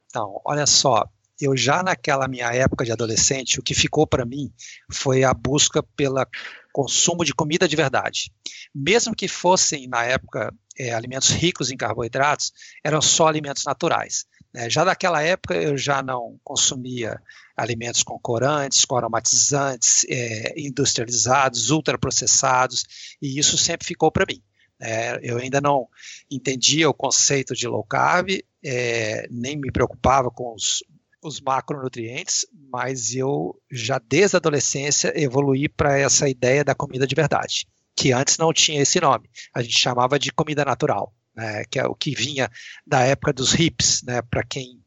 [0.07, 1.05] Então, olha só,
[1.39, 4.51] eu já naquela minha época de adolescente, o que ficou para mim
[4.91, 6.21] foi a busca pelo
[6.73, 8.33] consumo de comida de verdade.
[8.75, 12.51] Mesmo que fossem, na época, é, alimentos ricos em carboidratos,
[12.83, 14.25] eram só alimentos naturais.
[14.53, 14.69] Né?
[14.69, 17.21] Já naquela época eu já não consumia
[17.55, 24.41] alimentos com corantes, com aromatizantes, é, industrializados, ultraprocessados, e isso sempre ficou para mim.
[24.81, 25.87] É, eu ainda não
[26.31, 28.29] entendia o conceito de low carb,
[28.63, 30.83] é, nem me preocupava com os
[31.21, 37.15] os macronutrientes, mas eu já desde a adolescência evoluí para essa ideia da comida de
[37.15, 39.29] verdade, que antes não tinha esse nome.
[39.53, 42.51] A gente chamava de comida natural, né, que é o que vinha
[42.85, 44.83] da época dos hips, né, para quem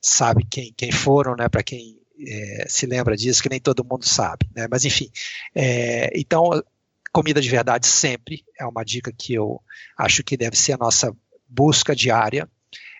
[0.00, 1.98] sabe quem, quem foram, né, para quem
[2.28, 4.46] é, se lembra disso, que nem todo mundo sabe.
[4.54, 5.10] Né, mas enfim,
[5.54, 6.62] é, então
[7.10, 9.60] comida de verdade sempre é uma dica que eu
[9.96, 11.16] acho que deve ser a nossa
[11.48, 12.48] busca diária.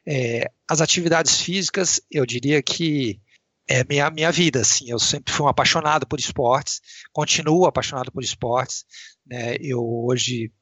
[0.07, 3.21] É, as atividades físicas, eu diria que
[3.67, 6.81] é minha, minha vida, assim, eu sempre fui um apaixonado por esportes,
[7.13, 8.85] continuo apaixonado por esportes,
[9.27, 10.53] né, eu hoje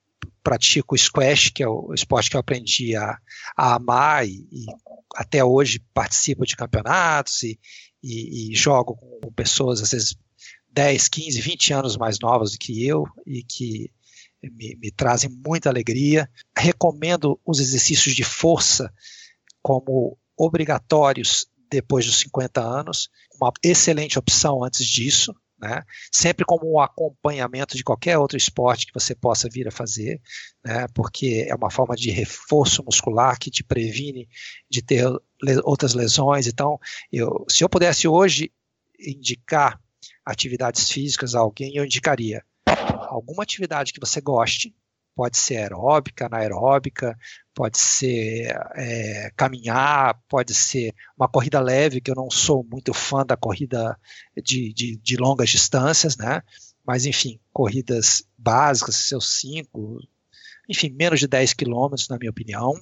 [0.43, 3.19] pratico squash, que é o esporte que eu aprendi a,
[3.57, 4.67] a amar e, e
[5.17, 7.59] até hoje participo de campeonatos e,
[8.03, 10.17] e, e, jogo com pessoas, às vezes,
[10.71, 13.91] 10, 15, 20 anos mais novas do que eu e que
[14.43, 16.29] me, me trazem muita alegria.
[16.57, 18.93] Recomendo os exercícios de força
[19.63, 23.09] como obrigatórios depois dos 50 anos,
[23.41, 25.85] uma excelente opção antes disso, né?
[26.11, 30.21] sempre como um acompanhamento de qualquer outro esporte que você possa vir a fazer,
[30.65, 30.87] né?
[30.93, 34.29] porque é uma forma de reforço muscular que te previne
[34.69, 35.07] de ter
[35.63, 36.49] outras lesões.
[36.49, 36.81] Então,
[37.13, 38.53] eu, se eu pudesse hoje
[38.99, 39.81] indicar
[40.27, 42.45] atividades físicas a alguém, eu indicaria
[43.09, 44.75] alguma atividade que você goste,
[45.15, 47.17] pode ser aeróbica, anaeróbica,
[47.55, 53.25] pode ser é, caminhar, pode ser uma corrida leve, que eu não sou muito fã
[53.25, 53.99] da corrida
[54.43, 56.43] de, de, de longas distâncias, né?
[56.85, 60.01] Mas, enfim, corridas básicas, seus 5,
[60.69, 62.73] enfim, menos de 10 quilômetros, na minha opinião.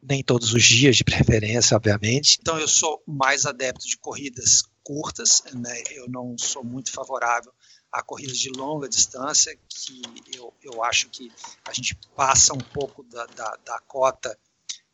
[0.00, 2.38] Nem todos os dias, de preferência, obviamente.
[2.40, 5.82] Então, eu sou mais adepto de corridas curtas, né?
[5.90, 7.52] eu não sou muito favorável
[7.92, 10.02] a corridas de longa distância, que
[10.36, 11.32] eu, eu acho que
[11.64, 14.38] a gente passa um pouco da, da, da cota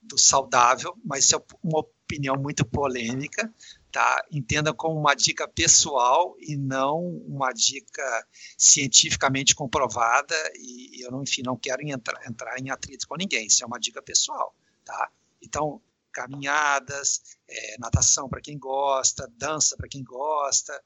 [0.01, 3.53] do saudável, mas isso é uma opinião muito polêmica,
[3.91, 4.25] tá?
[4.31, 8.27] Entenda como uma dica pessoal e não uma dica
[8.57, 13.47] cientificamente comprovada e, e eu não, enfim, não quero entrar, entrar em atrito com ninguém,
[13.47, 15.11] isso é uma dica pessoal, tá?
[15.43, 15.81] Então,
[16.13, 20.81] caminhadas, é, natação para quem gosta, dança para quem gosta,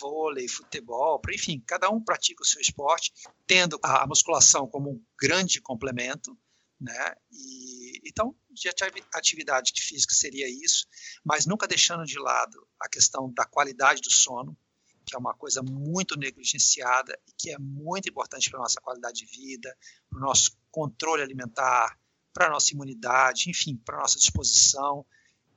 [0.00, 3.12] vôlei, futebol, enfim, cada um pratica o seu esporte,
[3.46, 6.36] tendo a musculação como um grande complemento,
[6.80, 7.14] né?
[7.32, 8.68] E, então, de
[9.12, 10.86] atividade física seria isso,
[11.24, 14.56] mas nunca deixando de lado a questão da qualidade do sono,
[15.04, 19.24] que é uma coisa muito negligenciada e que é muito importante para a nossa qualidade
[19.24, 19.74] de vida,
[20.08, 21.98] para o nosso controle alimentar,
[22.32, 25.06] para a nossa imunidade, enfim, para a nossa disposição,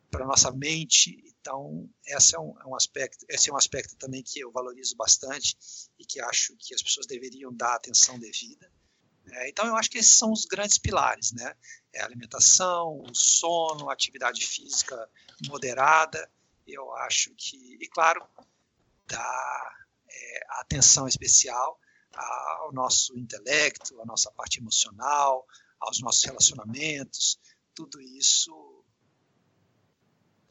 [0.09, 1.30] para a nossa mente.
[1.41, 4.95] Então, esse é um, é um, aspecto, esse é um aspecto também que eu valorizo
[4.95, 5.57] bastante
[5.97, 8.71] e que acho que as pessoas deveriam dar atenção devida.
[9.31, 11.55] É, então, eu acho que esses são os grandes pilares, né?
[11.93, 15.09] É a alimentação, o sono, a atividade física
[15.47, 16.31] moderada.
[16.67, 18.23] Eu acho que, e claro,
[19.07, 21.79] dar é, atenção especial
[22.13, 25.45] ao nosso intelecto, à nossa parte emocional,
[25.79, 27.39] aos nossos relacionamentos.
[27.73, 28.51] Tudo isso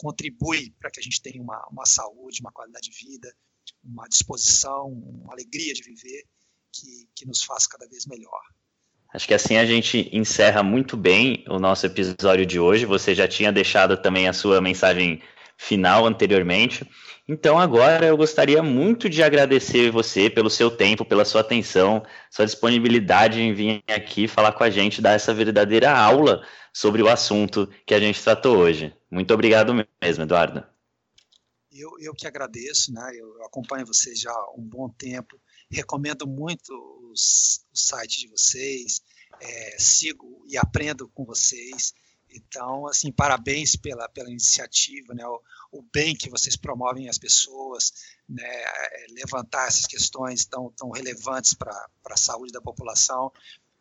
[0.00, 3.30] contribui para que a gente tenha uma, uma saúde, uma qualidade de vida,
[3.84, 6.24] uma disposição, uma alegria de viver
[6.72, 8.40] que, que nos faz cada vez melhor.
[9.12, 12.86] Acho que assim a gente encerra muito bem o nosso episódio de hoje.
[12.86, 15.20] Você já tinha deixado também a sua mensagem
[15.60, 16.88] final anteriormente.
[17.28, 22.46] Então agora eu gostaria muito de agradecer você pelo seu tempo, pela sua atenção, sua
[22.46, 26.42] disponibilidade em vir aqui falar com a gente, dar essa verdadeira aula
[26.72, 28.92] sobre o assunto que a gente tratou hoje.
[29.10, 30.64] Muito obrigado mesmo, Eduardo.
[31.70, 33.12] Eu, eu que agradeço, né?
[33.14, 35.38] Eu acompanho vocês já há um bom tempo,
[35.70, 36.72] recomendo muito
[37.12, 39.02] os, o site de vocês,
[39.40, 41.92] é, sigo e aprendo com vocês.
[42.32, 45.26] Então, assim, parabéns pela, pela iniciativa, né?
[45.26, 47.92] O, o bem que vocês promovem às pessoas,
[48.28, 48.44] né?
[48.44, 53.32] É, levantar essas questões tão, tão relevantes para a saúde da população.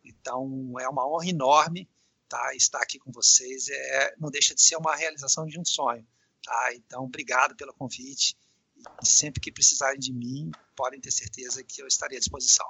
[0.04, 1.88] Então, é uma honra enorme
[2.30, 2.56] tá?
[2.56, 6.06] Estar aqui com vocês é, não deixa de ser uma realização de um sonho,
[6.44, 6.74] tá?
[6.76, 8.38] Então, obrigado pelo convite
[9.02, 12.68] e sempre que precisarem de mim, podem ter certeza que eu estarei à disposição,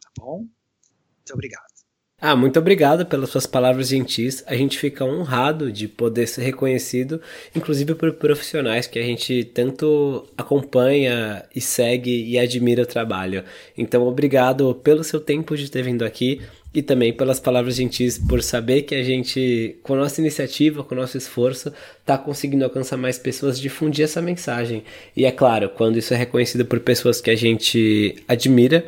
[0.00, 0.40] tá bom?
[0.40, 1.77] Muito obrigado.
[2.20, 4.42] Ah, muito obrigado pelas suas palavras gentis.
[4.48, 7.20] A gente fica honrado de poder ser reconhecido,
[7.54, 13.44] inclusive por profissionais que a gente tanto acompanha e segue e admira o trabalho.
[13.76, 16.40] Então, obrigado pelo seu tempo de ter vindo aqui
[16.74, 20.96] e também pelas palavras gentis, por saber que a gente, com a nossa iniciativa, com
[20.96, 24.82] o nosso esforço, está conseguindo alcançar mais pessoas, difundir essa mensagem.
[25.16, 28.84] E é claro, quando isso é reconhecido por pessoas que a gente admira,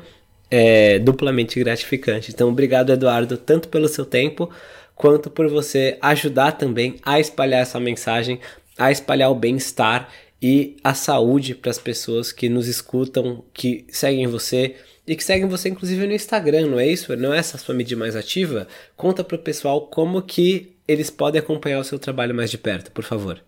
[0.51, 2.31] é duplamente gratificante.
[2.33, 4.51] Então, obrigado, Eduardo, tanto pelo seu tempo,
[4.95, 8.41] quanto por você ajudar também a espalhar essa mensagem,
[8.77, 14.27] a espalhar o bem-estar e a saúde para as pessoas que nos escutam, que seguem
[14.27, 14.77] você
[15.07, 17.15] e que seguem você inclusive no Instagram, não é isso?
[17.17, 18.67] Não é essa sua mídia mais ativa?
[18.97, 22.91] Conta para o pessoal como que eles podem acompanhar o seu trabalho mais de perto,
[22.91, 23.43] por favor.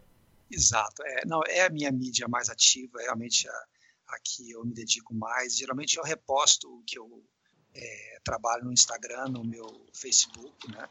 [0.51, 3.53] Exato, é, não, é a minha mídia mais ativa, realmente a,
[4.13, 5.57] a que eu me dedico mais.
[5.57, 7.25] Geralmente eu reposto o que eu
[7.75, 10.89] é, trabalho no Instagram, no meu Facebook, né?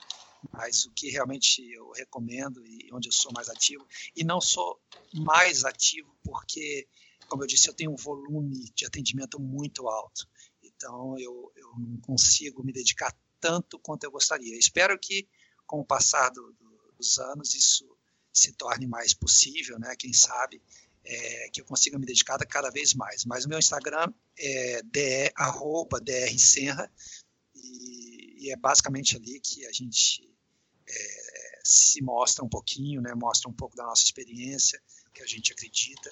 [0.52, 4.82] Mas o que realmente eu recomendo e onde eu sou mais ativo, e não sou
[5.14, 6.88] mais ativo porque,
[7.28, 10.28] como eu disse, eu tenho um volume de atendimento muito alto.
[10.64, 14.58] Então eu, eu não consigo me dedicar tanto quanto eu gostaria.
[14.58, 15.28] Espero que,
[15.68, 17.86] com o passar do, do, dos anos, isso
[18.34, 19.96] se torne mais possível, né?
[19.98, 20.62] Quem sabe
[21.04, 23.26] é, que eu consiga me dedicar cada vez mais.
[23.26, 26.92] Mas o meu Instagram é de, arroba drsenra
[27.56, 30.30] e, e, é basicamente ali que a gente
[30.88, 33.14] é, se mostra um pouquinho, né?
[33.16, 34.82] Mostra um pouco da nossa experiência,
[35.14, 36.10] que a gente acredita,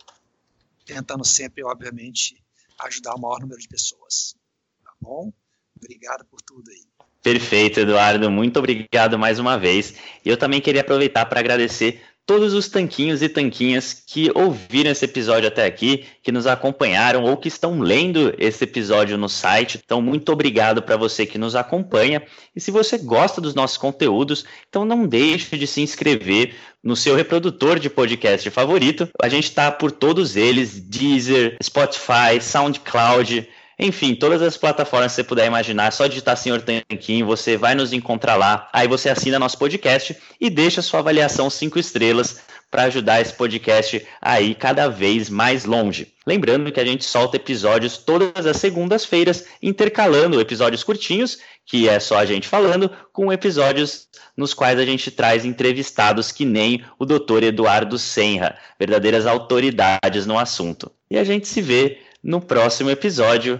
[0.86, 2.44] tentando sempre, obviamente,
[2.80, 4.36] ajudar o maior número de pessoas.
[4.84, 5.32] Tá bom?
[5.76, 6.84] Obrigado por tudo aí.
[7.22, 8.30] Perfeito, Eduardo.
[8.32, 9.94] Muito obrigado mais uma vez.
[10.24, 15.48] Eu também queria aproveitar para agradecer todos os tanquinhos e tanquinhas que ouviram esse episódio
[15.48, 19.82] até aqui, que nos acompanharam ou que estão lendo esse episódio no site.
[19.84, 22.22] Então, muito obrigado para você que nos acompanha.
[22.56, 26.54] E se você gosta dos nossos conteúdos, então não deixe de se inscrever
[26.84, 29.10] no seu reprodutor de podcast favorito.
[29.20, 33.50] A gente está por todos eles: Deezer, Spotify, SoundCloud.
[33.80, 37.94] Enfim, todas as plataformas que você puder imaginar, só digitar Senhor Tanquinho, você vai nos
[37.94, 38.68] encontrar lá.
[38.74, 44.06] Aí você assina nosso podcast e deixa sua avaliação cinco estrelas para ajudar esse podcast
[44.22, 46.14] a ir cada vez mais longe.
[46.28, 52.18] Lembrando que a gente solta episódios todas as segundas-feiras, intercalando episódios curtinhos, que é só
[52.18, 57.44] a gente falando, com episódios nos quais a gente traz entrevistados que nem o Dr.
[57.44, 60.92] Eduardo Senra, verdadeiras autoridades no assunto.
[61.10, 63.60] E a gente se vê no próximo episódio.